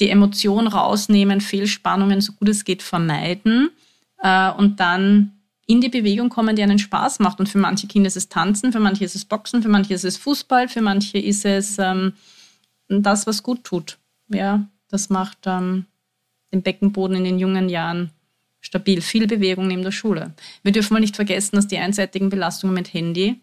die 0.01 0.11
Emotion 0.11 0.67
rausnehmen, 0.69 1.41
Fehlspannungen 1.41 2.21
so 2.21 2.33
gut 2.33 2.49
es 2.49 2.65
geht 2.65 2.83
vermeiden 2.83 3.71
äh, 4.23 4.51
und 4.53 4.79
dann 4.81 5.33
in 5.67 5.81
die 5.81 5.89
Bewegung 5.89 6.31
kommen, 6.31 6.57
die 6.57 6.63
einen 6.63 6.79
Spaß 6.79 7.19
macht. 7.19 7.41
Und 7.41 7.49
für 7.49 7.59
manche 7.59 7.87
Kinder 7.87 8.07
ist 8.07 8.17
es 8.17 8.29
Tanzen, 8.29 8.73
für 8.73 8.81
manche 8.81 9.05
ist 9.05 9.15
es 9.15 9.25
Boxen, 9.25 9.63
für 9.63 9.69
manche 9.69 9.95
ist 9.95 10.05
es 10.05 10.17
Fußball, 10.17 10.69
für 10.69 10.81
manche 10.81 11.19
ist 11.19 11.45
es 11.45 11.79
ähm, 11.79 12.15
das, 12.89 13.27
was 13.27 13.43
gut 13.43 13.65
tut. 13.65 13.99
Ja, 14.29 14.67
das 14.89 15.11
macht 15.11 15.39
ähm, 15.47 15.87
den 16.53 16.63
Beckenboden 16.63 17.17
in 17.17 17.25
den 17.25 17.39
jungen 17.39 17.69
Jahren 17.69 18.11
stabil. 18.61 19.01
Viel 19.01 19.27
Bewegung 19.27 19.67
neben 19.67 19.83
der 19.83 19.93
Schule. 19.93 20.33
Wir 20.63 20.73
dürfen 20.73 20.95
mal 20.95 21.01
nicht 21.01 21.17
vergessen, 21.17 21.57
dass 21.57 21.69
die 21.69 21.79
einseitigen 21.79 22.29
Belastungen 22.29 22.75
mit 22.75 22.93
Handy, 22.93 23.41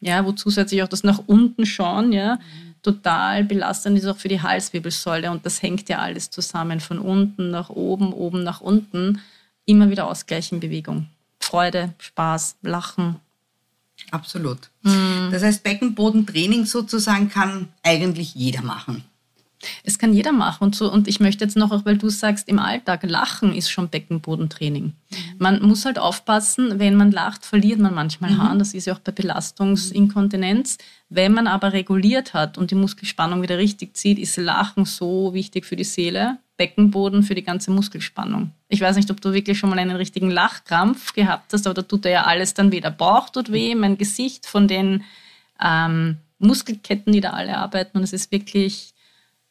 ja, 0.00 0.24
wo 0.24 0.32
zusätzlich 0.32 0.82
auch 0.82 0.88
das 0.88 1.04
nach 1.04 1.22
unten 1.26 1.66
schauen, 1.66 2.12
ja, 2.12 2.38
total 2.82 3.44
belastend 3.44 3.98
ist 3.98 4.06
auch 4.06 4.16
für 4.16 4.28
die 4.28 4.40
Halswirbelsäule. 4.40 5.30
Und 5.30 5.44
das 5.44 5.62
hängt 5.62 5.88
ja 5.88 5.98
alles 5.98 6.30
zusammen, 6.30 6.80
von 6.80 6.98
unten 6.98 7.50
nach 7.50 7.70
oben, 7.70 8.12
oben 8.12 8.42
nach 8.42 8.60
unten. 8.60 9.20
Immer 9.64 9.90
wieder 9.90 10.06
ausgleichen 10.06 10.60
Bewegung. 10.60 11.06
Freude, 11.40 11.94
Spaß, 11.98 12.56
Lachen. 12.62 13.16
Absolut. 14.10 14.58
Mhm. 14.82 15.28
Das 15.30 15.42
heißt, 15.42 15.62
Beckenbodentraining 15.62 16.64
sozusagen 16.64 17.28
kann 17.28 17.68
eigentlich 17.82 18.34
jeder 18.34 18.62
machen. 18.62 19.04
Es 19.84 19.98
kann 19.98 20.12
jeder 20.12 20.32
machen 20.32 20.64
und 20.64 20.74
so. 20.74 20.90
Und 20.90 21.08
ich 21.08 21.20
möchte 21.20 21.44
jetzt 21.44 21.56
noch, 21.56 21.72
auch 21.72 21.84
weil 21.84 21.98
du 21.98 22.08
sagst, 22.08 22.48
im 22.48 22.58
Alltag 22.58 23.02
lachen 23.02 23.54
ist 23.54 23.70
schon 23.70 23.88
Beckenbodentraining. 23.88 24.84
Mhm. 24.84 25.16
Man 25.38 25.62
muss 25.62 25.84
halt 25.84 25.98
aufpassen, 25.98 26.78
wenn 26.78 26.94
man 26.94 27.10
lacht, 27.10 27.44
verliert 27.44 27.80
man 27.80 27.94
manchmal 27.94 28.32
mhm. 28.32 28.42
Haaren. 28.42 28.58
Das 28.58 28.74
ist 28.74 28.86
ja 28.86 28.94
auch 28.94 29.00
bei 29.00 29.12
Belastungsinkontinenz. 29.12 30.78
Wenn 31.08 31.32
man 31.32 31.46
aber 31.46 31.72
reguliert 31.72 32.34
hat 32.34 32.58
und 32.58 32.70
die 32.70 32.76
Muskelspannung 32.76 33.42
wieder 33.42 33.58
richtig 33.58 33.96
zieht, 33.96 34.18
ist 34.18 34.36
Lachen 34.36 34.84
so 34.84 35.34
wichtig 35.34 35.64
für 35.64 35.76
die 35.76 35.84
Seele. 35.84 36.38
Beckenboden 36.58 37.22
für 37.22 37.36
die 37.36 37.44
ganze 37.44 37.70
Muskelspannung. 37.70 38.50
Ich 38.68 38.80
weiß 38.80 38.96
nicht, 38.96 39.10
ob 39.10 39.20
du 39.20 39.32
wirklich 39.32 39.58
schon 39.58 39.70
mal 39.70 39.78
einen 39.78 39.96
richtigen 39.96 40.28
Lachkrampf 40.28 41.14
gehabt 41.14 41.52
hast, 41.52 41.66
aber 41.66 41.74
da 41.74 41.82
tut 41.82 42.04
er 42.04 42.10
ja 42.10 42.22
alles 42.24 42.52
dann 42.52 42.72
weh. 42.72 42.80
Der 42.80 42.90
Bauch 42.90 43.30
tut 43.30 43.52
weh, 43.52 43.76
mein 43.76 43.96
Gesicht 43.96 44.44
von 44.44 44.66
den 44.66 45.04
ähm, 45.62 46.18
Muskelketten, 46.40 47.12
die 47.12 47.20
da 47.20 47.30
alle 47.30 47.56
arbeiten. 47.56 47.98
Und 47.98 48.04
es 48.04 48.12
ist 48.12 48.32
wirklich 48.32 48.92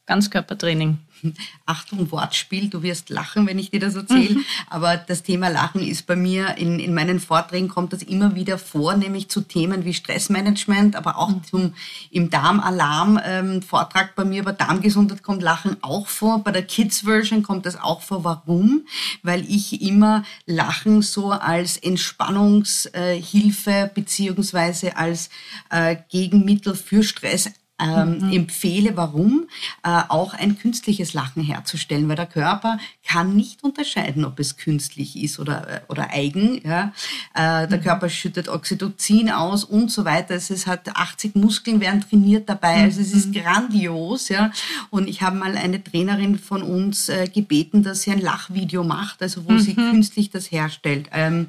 Ganzkörpertraining. 0.08 0.98
Achtung, 1.66 2.12
Wortspiel, 2.12 2.70
du 2.70 2.82
wirst 2.82 3.10
lachen, 3.10 3.46
wenn 3.48 3.60
ich 3.60 3.72
dir 3.72 3.80
das 3.80 3.96
erzähle. 3.96 4.36
Mhm. 4.36 4.46
Aber 4.70 4.98
das 4.98 5.24
Thema 5.24 5.50
Lachen 5.50 5.82
ist 5.82 6.08
bei 6.08 6.16
mir, 6.16 6.58
in, 6.58 6.80
in 6.80 6.94
meinen 6.94 7.20
Vorträgen 7.20 7.68
kommt 7.68 7.94
das 7.94 8.04
immer 8.04 8.36
wieder 8.36 8.58
vor, 8.58 8.96
nämlich 8.96 9.30
zu 9.30 9.42
Themen 9.42 9.86
wie 9.86 9.94
Stressmanagement, 9.94 10.96
aber 10.96 11.18
auch 11.18 11.30
mhm. 11.30 11.44
zum, 11.44 11.74
im 12.12 12.30
Darmalarm-Vortrag 12.30 14.06
ähm, 14.06 14.14
bei 14.16 14.26
mir 14.26 14.42
über 14.42 14.54
Darmgesundheit 14.54 15.24
kommt 15.24 15.44
Lachen 15.44 15.78
auch 15.82 16.08
vor. 16.08 16.44
Bei 16.44 16.52
der 16.52 16.64
Kids-Version 16.64 17.44
kommt 17.44 17.66
das 17.66 17.80
auch 17.80 18.02
vor. 18.02 18.24
Warum? 18.24 18.86
Weil 19.24 19.44
ich 19.50 19.82
immer 19.82 20.24
Lachen 20.46 21.02
so 21.02 21.32
als 21.32 21.78
Entspannungshilfe 21.78 23.72
äh, 23.72 23.90
beziehungsweise 23.94 24.96
als 24.96 25.30
äh, 25.70 25.98
Gegenmittel 26.10 26.76
für 26.76 27.04
Stress 27.04 27.52
ähm, 27.80 28.20
mhm. 28.20 28.34
empfehle, 28.34 28.98
warum, 28.98 29.48
äh, 29.84 30.02
auch 30.10 30.34
ein 30.34 30.58
künstliches 30.58 31.14
Lachen 31.14 31.44
herzustellen, 31.44 32.08
weil 32.10 32.16
der 32.16 32.26
Körper 32.26 32.80
kann 33.08 33.36
nicht 33.36 33.64
unterscheiden, 33.64 34.26
ob 34.26 34.40
es 34.40 34.58
künstlich 34.58 35.16
ist 35.22 35.40
oder, 35.40 35.68
äh, 35.68 35.80
oder 35.88 36.10
eigen. 36.12 36.62
Ja? 36.66 36.94
Äh, 37.34 37.68
der 37.68 37.78
mhm. 37.78 37.84
Körper 37.84 38.10
schüttet 38.10 38.50
Oxytocin 38.50 39.30
aus 39.30 39.64
und 39.64 39.92
so 39.92 40.06
weiter. 40.06 40.36
Es 40.36 40.50
ist 40.50 40.68
halt 40.68 40.82
80 40.96 41.36
Muskeln 41.36 41.80
werden 41.80 42.02
trainiert 42.02 42.50
dabei. 42.50 42.84
Also 42.84 43.02
es 43.02 43.14
ist 43.14 43.28
mhm. 43.28 43.34
grandios. 43.34 44.30
Ja? 44.30 44.52
Und 44.90 45.08
ich 45.08 45.22
habe 45.22 45.38
mal 45.38 45.56
eine 45.56 45.84
Trainerin 45.84 46.40
von 46.40 46.64
uns 46.64 47.10
äh, 47.10 47.28
gebeten, 47.28 47.84
dass 47.84 48.02
sie 48.02 48.12
ein 48.12 48.22
Lachvideo 48.22 48.84
macht, 48.84 49.22
also 49.22 49.46
wo 49.46 49.52
mhm. 49.52 49.60
sie 49.60 49.76
künstlich 49.76 50.30
das 50.30 50.52
herstellt. 50.52 51.10
Ähm, 51.12 51.48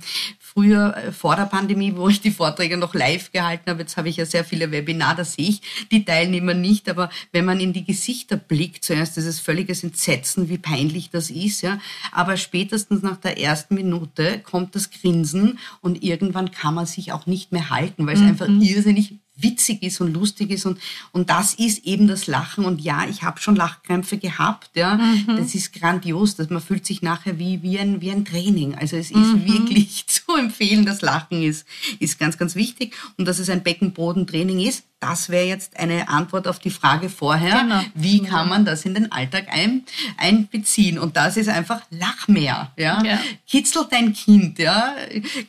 früher 0.59 0.97
äh, 0.97 1.13
vor 1.13 1.37
der 1.37 1.45
Pandemie, 1.45 1.95
wo 1.95 2.09
ich 2.09 2.21
die 2.21 2.33
Vorträge 2.33 2.77
noch 2.77 2.93
live 2.93 3.31
gehalten 3.31 3.71
habe, 3.71 3.83
jetzt 3.83 3.97
habe 3.97 4.09
ich 4.09 4.17
ja 4.17 4.27
sehr 4.27 4.45
viele 4.45 4.73
Webinare, 4.73 5.19
da 5.19 5.25
sehe 5.25 5.51
ich 5.51 5.63
die 5.93 6.05
Teilnehmer 6.05 6.53
nicht, 6.53 6.89
aber 6.89 7.11
wenn 7.31 7.45
man 7.45 7.61
in 7.61 7.73
die 7.73 7.85
Gesichter 7.85 8.37
blickt, 8.37 8.83
zuerst 8.83 9.17
ist 9.19 9.27
es 9.27 9.39
völliges 9.39 9.85
Entsetzen, 9.85 10.49
wie 10.49 10.59
peinlich 10.59 11.11
das 11.11 11.31
ist, 11.31 11.63
ja, 11.63 11.79
aber 12.11 12.37
spätestens 12.37 13.03
nach 13.03 13.19
der 13.19 13.39
ersten 13.39 13.77
Minute 13.77 14.41
kommt 14.41 14.75
das 14.75 14.91
Grinsen 14.91 15.61
und 15.81 16.03
irgendwann 16.03 16.51
kann 16.51 16.75
man 16.75 16.87
sich 16.87 17.13
auch 17.13 17.27
nicht 17.27 17.53
mehr 17.53 17.71
halten, 17.71 18.05
weil 18.07 18.15
es 18.15 18.21
mhm. 18.21 18.29
einfach 18.29 18.49
irrsinnig 18.49 19.15
witzig 19.41 19.83
ist 19.83 20.01
und 20.01 20.13
lustig 20.13 20.51
ist 20.51 20.67
und, 20.67 20.79
und 21.13 21.31
das 21.31 21.55
ist 21.55 21.85
eben 21.85 22.09
das 22.09 22.27
Lachen 22.27 22.65
und 22.65 22.81
ja, 22.81 23.07
ich 23.09 23.23
habe 23.23 23.41
schon 23.41 23.57
Lachkrämpfe 23.57 24.19
gehabt, 24.19 24.71
ja, 24.75 24.97
mhm. 24.97 25.37
das 25.39 25.55
ist 25.55 25.73
grandios, 25.73 26.37
dass 26.37 26.51
man 26.51 26.61
fühlt 26.61 26.85
sich 26.85 27.03
nachher 27.03 27.39
wie, 27.39 27.63
wie, 27.63 27.79
ein, 27.79 28.01
wie 28.01 28.11
ein 28.11 28.25
Training, 28.25 28.75
also 28.75 28.97
es 28.97 29.11
ist 29.11 29.17
mhm. 29.17 29.47
wirklich 29.47 30.07
zu 30.09 30.35
empfehlen, 30.37 30.85
das 30.85 31.03
Lachen 31.03 31.43
ist, 31.43 31.67
ist 31.99 32.19
ganz, 32.19 32.37
ganz 32.37 32.55
wichtig 32.55 32.95
und 33.17 33.27
dass 33.27 33.39
es 33.39 33.49
ein 33.49 33.63
Beckenbodentraining 33.63 34.61
ist, 34.61 34.85
das 35.01 35.29
wäre 35.29 35.47
jetzt 35.47 35.79
eine 35.79 36.09
Antwort 36.09 36.49
auf 36.49 36.59
die 36.59 36.71
Frage 36.71 37.09
vorher, 37.09 37.61
genau. 37.61 37.81
wie 37.95 38.21
kann 38.23 38.49
man 38.49 38.65
das 38.65 38.85
in 38.85 38.95
den 38.95 39.13
Alltag 39.13 39.47
ein, 39.49 39.85
einbeziehen? 40.17 40.99
Und 40.99 41.17
das 41.17 41.37
ist 41.37 41.49
einfach 41.49 41.83
lach 41.91 42.27
mehr, 42.27 42.73
ja? 42.77 43.03
ja. 43.05 43.19
Kitzel 43.47 43.87
dein 43.89 44.13
Kind, 44.13 44.59
ja? 44.59 44.95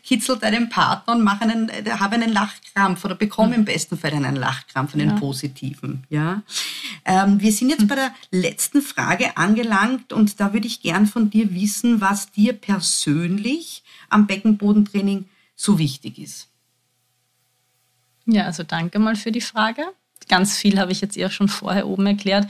Kitzel 0.03 0.37
deinen 0.37 0.69
Partner 0.69 1.15
und 1.15 1.23
mach 1.23 1.41
einen, 1.41 1.71
hab 1.99 2.11
einen 2.11 2.31
Lachkrampf 2.31 3.03
oder 3.05 3.15
bekomm 3.15 3.53
im 3.53 3.65
besten 3.65 3.97
Fall 3.97 4.13
einen 4.13 4.35
Lachkrampf, 4.35 4.93
einen 4.93 5.09
ja. 5.09 5.15
positiven, 5.15 6.05
ja? 6.09 6.43
Ähm, 7.05 7.41
wir 7.41 7.51
sind 7.51 7.69
jetzt 7.69 7.87
bei 7.87 7.95
der 7.95 8.13
letzten 8.29 8.83
Frage 8.83 9.35
angelangt 9.35 10.13
und 10.13 10.39
da 10.39 10.53
würde 10.53 10.67
ich 10.67 10.81
gern 10.81 11.07
von 11.07 11.31
dir 11.31 11.55
wissen, 11.55 12.01
was 12.01 12.31
dir 12.31 12.53
persönlich 12.53 13.83
am 14.09 14.27
Beckenbodentraining 14.27 15.25
so 15.55 15.79
wichtig 15.79 16.19
ist. 16.19 16.48
Ja, 18.31 18.45
also 18.45 18.63
danke 18.63 18.99
mal 18.99 19.15
für 19.15 19.31
die 19.31 19.41
Frage. 19.41 19.83
Ganz 20.27 20.57
viel 20.57 20.79
habe 20.79 20.91
ich 20.91 21.01
jetzt 21.01 21.17
eher 21.17 21.31
schon 21.31 21.49
vorher 21.49 21.87
oben 21.87 22.05
erklärt. 22.05 22.47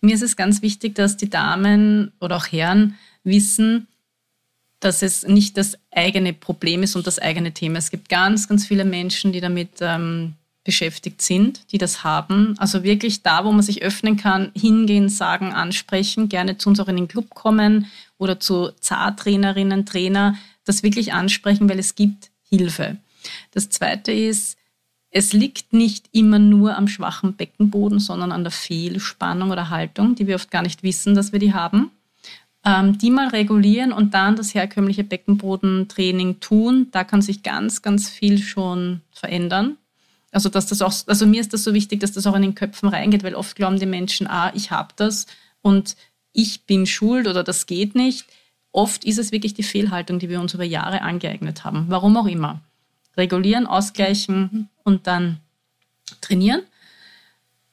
Mir 0.00 0.14
ist 0.14 0.22
es 0.22 0.36
ganz 0.36 0.62
wichtig, 0.62 0.94
dass 0.94 1.16
die 1.16 1.28
Damen 1.28 2.12
oder 2.20 2.36
auch 2.36 2.46
Herren 2.46 2.94
wissen, 3.24 3.88
dass 4.80 5.02
es 5.02 5.26
nicht 5.26 5.56
das 5.58 5.76
eigene 5.90 6.32
Problem 6.32 6.82
ist 6.82 6.96
und 6.96 7.06
das 7.06 7.18
eigene 7.18 7.52
Thema. 7.52 7.78
Es 7.78 7.90
gibt 7.90 8.08
ganz, 8.08 8.48
ganz 8.48 8.66
viele 8.66 8.84
Menschen, 8.84 9.32
die 9.32 9.40
damit 9.40 9.70
ähm, 9.80 10.34
beschäftigt 10.64 11.20
sind, 11.20 11.72
die 11.72 11.78
das 11.78 12.04
haben. 12.04 12.54
Also 12.58 12.84
wirklich 12.84 13.22
da, 13.22 13.44
wo 13.44 13.52
man 13.52 13.62
sich 13.62 13.82
öffnen 13.82 14.16
kann, 14.16 14.52
hingehen, 14.54 15.08
sagen, 15.08 15.52
ansprechen, 15.52 16.28
gerne 16.28 16.58
zu 16.58 16.68
uns 16.68 16.78
auch 16.78 16.88
in 16.88 16.96
den 16.96 17.08
Club 17.08 17.30
kommen 17.30 17.86
oder 18.18 18.38
zu 18.38 18.70
Zartrainerinnen, 18.80 19.84
Trainer, 19.84 20.36
das 20.64 20.82
wirklich 20.82 21.12
ansprechen, 21.12 21.68
weil 21.68 21.78
es 21.78 21.96
gibt 21.96 22.30
Hilfe. 22.48 22.98
Das 23.52 23.70
Zweite 23.70 24.12
ist, 24.12 24.57
es 25.18 25.32
liegt 25.32 25.72
nicht 25.72 26.08
immer 26.12 26.38
nur 26.38 26.76
am 26.76 26.86
schwachen 26.86 27.34
Beckenboden, 27.34 27.98
sondern 27.98 28.30
an 28.30 28.44
der 28.44 28.52
Fehlspannung 28.52 29.50
oder 29.50 29.68
Haltung, 29.68 30.14
die 30.14 30.28
wir 30.28 30.36
oft 30.36 30.50
gar 30.52 30.62
nicht 30.62 30.84
wissen, 30.84 31.16
dass 31.16 31.32
wir 31.32 31.40
die 31.40 31.52
haben. 31.52 31.90
Ähm, 32.64 32.98
die 32.98 33.10
mal 33.10 33.28
regulieren 33.28 33.92
und 33.92 34.14
dann 34.14 34.36
das 34.36 34.54
herkömmliche 34.54 35.02
Beckenbodentraining 35.02 36.38
tun. 36.38 36.88
Da 36.92 37.02
kann 37.02 37.20
sich 37.20 37.42
ganz, 37.42 37.82
ganz 37.82 38.08
viel 38.08 38.38
schon 38.38 39.00
verändern. 39.10 39.76
Also, 40.30 40.48
dass 40.48 40.66
das 40.66 40.82
auch, 40.82 40.92
also 41.06 41.26
mir 41.26 41.40
ist 41.40 41.52
das 41.52 41.64
so 41.64 41.74
wichtig, 41.74 41.98
dass 41.98 42.12
das 42.12 42.26
auch 42.26 42.36
in 42.36 42.42
den 42.42 42.54
Köpfen 42.54 42.88
reingeht, 42.88 43.24
weil 43.24 43.34
oft 43.34 43.56
glauben 43.56 43.80
die 43.80 43.86
Menschen, 43.86 44.28
ah, 44.28 44.52
ich 44.54 44.70
habe 44.70 44.90
das 44.94 45.26
und 45.62 45.96
ich 46.32 46.64
bin 46.64 46.86
schuld 46.86 47.26
oder 47.26 47.42
das 47.42 47.66
geht 47.66 47.96
nicht. 47.96 48.24
Oft 48.70 49.04
ist 49.04 49.18
es 49.18 49.32
wirklich 49.32 49.54
die 49.54 49.62
Fehlhaltung, 49.64 50.20
die 50.20 50.28
wir 50.28 50.40
uns 50.40 50.54
über 50.54 50.64
Jahre 50.64 51.02
angeeignet 51.02 51.64
haben, 51.64 51.86
warum 51.88 52.16
auch 52.16 52.26
immer 52.26 52.60
regulieren, 53.18 53.66
ausgleichen 53.66 54.68
und 54.84 55.06
dann 55.06 55.40
trainieren. 56.20 56.62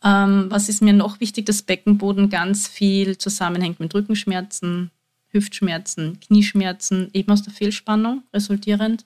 Ähm, 0.03 0.47
was 0.49 0.69
ist 0.69 0.81
mir 0.81 0.93
noch 0.93 1.19
wichtig, 1.19 1.45
dass 1.45 1.61
Beckenboden 1.61 2.29
ganz 2.29 2.67
viel 2.67 3.17
zusammenhängt 3.17 3.79
mit 3.79 3.93
Rückenschmerzen, 3.95 4.91
Hüftschmerzen, 5.29 6.19
Knieschmerzen, 6.19 7.09
eben 7.13 7.31
aus 7.31 7.43
der 7.43 7.53
Fehlspannung 7.53 8.23
resultierend. 8.33 9.05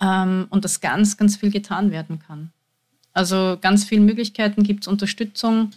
Ähm, 0.00 0.46
und 0.50 0.64
dass 0.64 0.80
ganz, 0.80 1.16
ganz 1.16 1.36
viel 1.36 1.50
getan 1.50 1.90
werden 1.90 2.18
kann. 2.18 2.52
Also 3.12 3.56
ganz 3.60 3.84
viele 3.84 4.02
Möglichkeiten 4.02 4.64
gibt 4.64 4.84
es, 4.84 4.88
Unterstützung, 4.88 5.70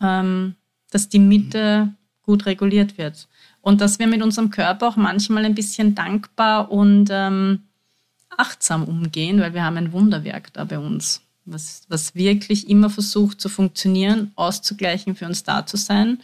ähm, 0.00 0.54
dass 0.90 1.08
die 1.08 1.18
Mitte 1.18 1.92
gut 2.22 2.46
reguliert 2.46 2.98
wird. 2.98 3.28
Und 3.60 3.80
dass 3.80 3.98
wir 3.98 4.06
mit 4.06 4.22
unserem 4.22 4.50
Körper 4.50 4.88
auch 4.88 4.96
manchmal 4.96 5.44
ein 5.44 5.54
bisschen 5.54 5.94
dankbar 5.94 6.70
und 6.70 7.08
ähm, 7.10 7.65
achtsam 8.38 8.84
umgehen, 8.84 9.40
weil 9.40 9.54
wir 9.54 9.64
haben 9.64 9.76
ein 9.76 9.92
Wunderwerk 9.92 10.52
da 10.52 10.64
bei 10.64 10.78
uns. 10.78 11.22
was, 11.44 11.84
was 11.88 12.14
wirklich 12.14 12.68
immer 12.68 12.90
versucht 12.90 13.40
zu 13.40 13.48
funktionieren, 13.48 14.32
auszugleichen, 14.34 15.14
für 15.14 15.26
uns 15.26 15.44
da 15.44 15.64
zu 15.64 15.76
sein 15.76 16.18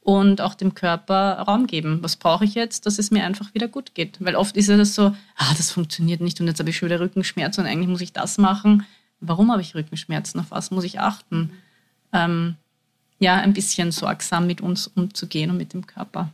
und 0.00 0.40
auch 0.40 0.54
dem 0.54 0.74
Körper 0.74 1.40
Raum 1.40 1.66
geben. 1.66 2.02
Was 2.02 2.16
brauche 2.16 2.44
ich 2.44 2.54
jetzt, 2.54 2.86
dass 2.86 2.98
es 2.98 3.10
mir 3.10 3.24
einfach 3.24 3.52
wieder 3.54 3.68
gut 3.68 3.94
geht? 3.94 4.16
Weil 4.20 4.36
oft 4.36 4.56
ist 4.56 4.68
ja 4.68 4.76
das 4.76 4.94
so, 4.94 5.14
ah, 5.36 5.54
das 5.56 5.70
funktioniert 5.70 6.20
nicht 6.20 6.40
und 6.40 6.46
jetzt 6.46 6.60
habe 6.60 6.70
ich 6.70 6.76
schon 6.76 6.88
wieder 6.88 7.00
Rückenschmerzen 7.00 7.64
und 7.64 7.70
eigentlich 7.70 7.88
muss 7.88 8.00
ich 8.00 8.12
das 8.12 8.38
machen. 8.38 8.86
Warum 9.20 9.50
habe 9.50 9.60
ich 9.60 9.74
Rückenschmerzen? 9.74 10.40
Auf 10.40 10.50
was 10.50 10.70
muss 10.70 10.84
ich 10.84 11.00
achten? 11.00 11.52
Ähm, 12.12 12.54
ja, 13.18 13.34
ein 13.34 13.52
bisschen 13.52 13.90
sorgsam 13.92 14.46
mit 14.46 14.60
uns 14.60 14.86
umzugehen 14.86 15.50
und 15.50 15.56
mit 15.56 15.72
dem 15.72 15.86
Körper. 15.86 16.30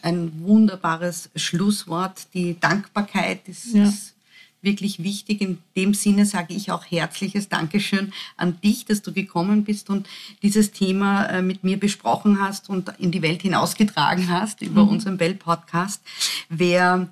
Ein 0.00 0.32
wunderbares 0.40 1.30
Schlusswort. 1.36 2.26
Die 2.34 2.58
Dankbarkeit 2.58 3.46
ist, 3.46 3.74
ja. 3.74 3.84
ist 3.84 4.14
wirklich 4.62 5.02
wichtig. 5.02 5.40
In 5.40 5.58
dem 5.76 5.94
Sinne 5.94 6.26
sage 6.26 6.54
ich 6.54 6.70
auch 6.70 6.84
herzliches 6.84 7.48
Dankeschön 7.48 8.12
an 8.36 8.60
dich, 8.62 8.84
dass 8.84 9.02
du 9.02 9.12
gekommen 9.12 9.64
bist 9.64 9.90
und 9.90 10.08
dieses 10.42 10.72
Thema 10.72 11.26
äh, 11.26 11.42
mit 11.42 11.64
mir 11.64 11.78
besprochen 11.78 12.40
hast 12.40 12.70
und 12.70 12.92
in 12.98 13.10
die 13.10 13.22
Welt 13.22 13.42
hinausgetragen 13.42 14.28
hast 14.28 14.62
über 14.62 14.84
mhm. 14.84 14.90
unseren 14.90 15.16
Bell-Podcast. 15.16 16.00
Wer 16.48 17.08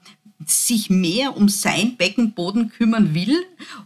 sich 0.47 0.89
mehr 0.89 1.37
um 1.37 1.49
sein 1.49 1.97
Beckenboden 1.97 2.71
kümmern 2.71 3.15
will, 3.15 3.37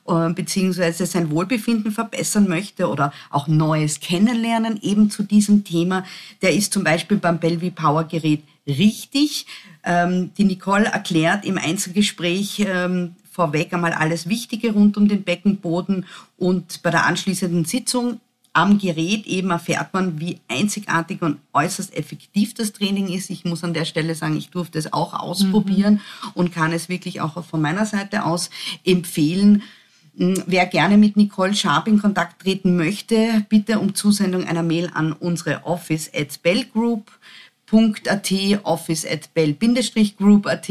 äh, 0.07 0.33
beziehungsweise 0.33 1.07
sein 1.07 1.31
Wohlbefinden 1.31 1.91
verbessern 1.91 2.49
möchte 2.49 2.89
oder 2.89 3.13
auch 3.31 3.49
Neues 3.49 4.01
kennenlernen, 4.01 4.79
eben 4.83 5.11
zu 5.11 5.25
diesem 5.25 5.65
Thema, 5.65 6.05
der 6.43 6.55
ist 6.55 6.73
zum 6.73 6.85
Beispiel 6.85 7.17
beim 7.17 7.41
Bellevue 7.41 7.73
Power 7.73 8.05
Gerät 8.05 8.43
richtig. 8.67 9.47
Ähm, 9.83 10.31
die 10.39 10.45
Nicole 10.45 10.87
erklärt 10.87 11.45
im 11.45 11.59
Einzelgespräch 11.59 12.65
ähm, 12.67 13.17
vorweg 13.35 13.73
einmal 13.73 13.93
alles 13.93 14.29
Wichtige 14.29 14.73
rund 14.73 14.97
um 14.97 15.09
den 15.09 15.25
Beckenboden 15.25 16.07
und 16.39 16.83
bei 16.83 16.91
der 16.91 17.05
anschließenden 17.07 17.65
Sitzung 17.65 18.21
am 18.53 18.79
Gerät 18.79 19.27
eben 19.27 19.51
erfährt 19.51 19.93
man, 19.93 20.21
wie 20.21 20.39
einzigartig 20.47 21.21
und 21.23 21.39
äußerst 21.53 21.93
effektiv 21.97 22.55
das 22.55 22.73
Training 22.73 23.09
ist. 23.09 23.29
Ich 23.29 23.45
muss 23.45 23.65
an 23.65 23.75
der 23.75 23.85
Stelle 23.85 24.15
sagen, 24.15 24.37
ich 24.37 24.51
durfte 24.51 24.79
es 24.79 24.93
auch 24.93 25.13
ausprobieren 25.13 25.95
mhm. 25.95 26.31
und 26.35 26.53
kann 26.53 26.73
es 26.73 26.89
wirklich 26.89 27.21
auch 27.21 27.45
von 27.45 27.61
meiner 27.61 27.85
Seite 27.85 28.25
aus 28.25 28.51
empfehlen. 28.85 29.65
Hm, 30.17 30.45
wer 30.47 30.67
gerne 30.67 30.97
mit 30.97 31.17
Nicole 31.17 31.55
Sharp 31.55 31.89
in 31.89 32.01
Kontakt 32.01 32.43
treten 32.43 32.77
möchte, 32.77 33.45
bitte 33.49 33.81
um 33.81 33.97
Zusendung 33.97 34.45
einer 34.45 34.63
Mail 34.63 34.89
an 34.95 35.13
unsere 35.13 35.65
Office 35.65 36.09
at 36.15 36.41
Bell 36.45 36.65
Group 36.65 37.11
office.at, 37.75 38.65
office 38.65 39.05
at 39.05 39.35
bell-group.at. 39.35 40.69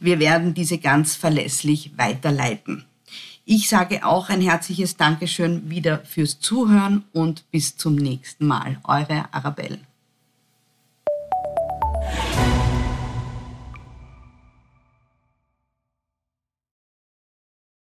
Wir 0.00 0.18
werden 0.18 0.54
diese 0.54 0.78
ganz 0.78 1.14
verlässlich 1.14 1.92
weiterleiten. 1.96 2.84
Ich 3.44 3.68
sage 3.68 4.04
auch 4.04 4.28
ein 4.28 4.40
herzliches 4.40 4.96
Dankeschön 4.96 5.68
wieder 5.70 6.04
fürs 6.04 6.40
Zuhören 6.40 7.04
und 7.12 7.50
bis 7.50 7.76
zum 7.76 7.96
nächsten 7.96 8.46
Mal. 8.46 8.78
Eure 8.84 9.26
Arabelle. 9.32 9.80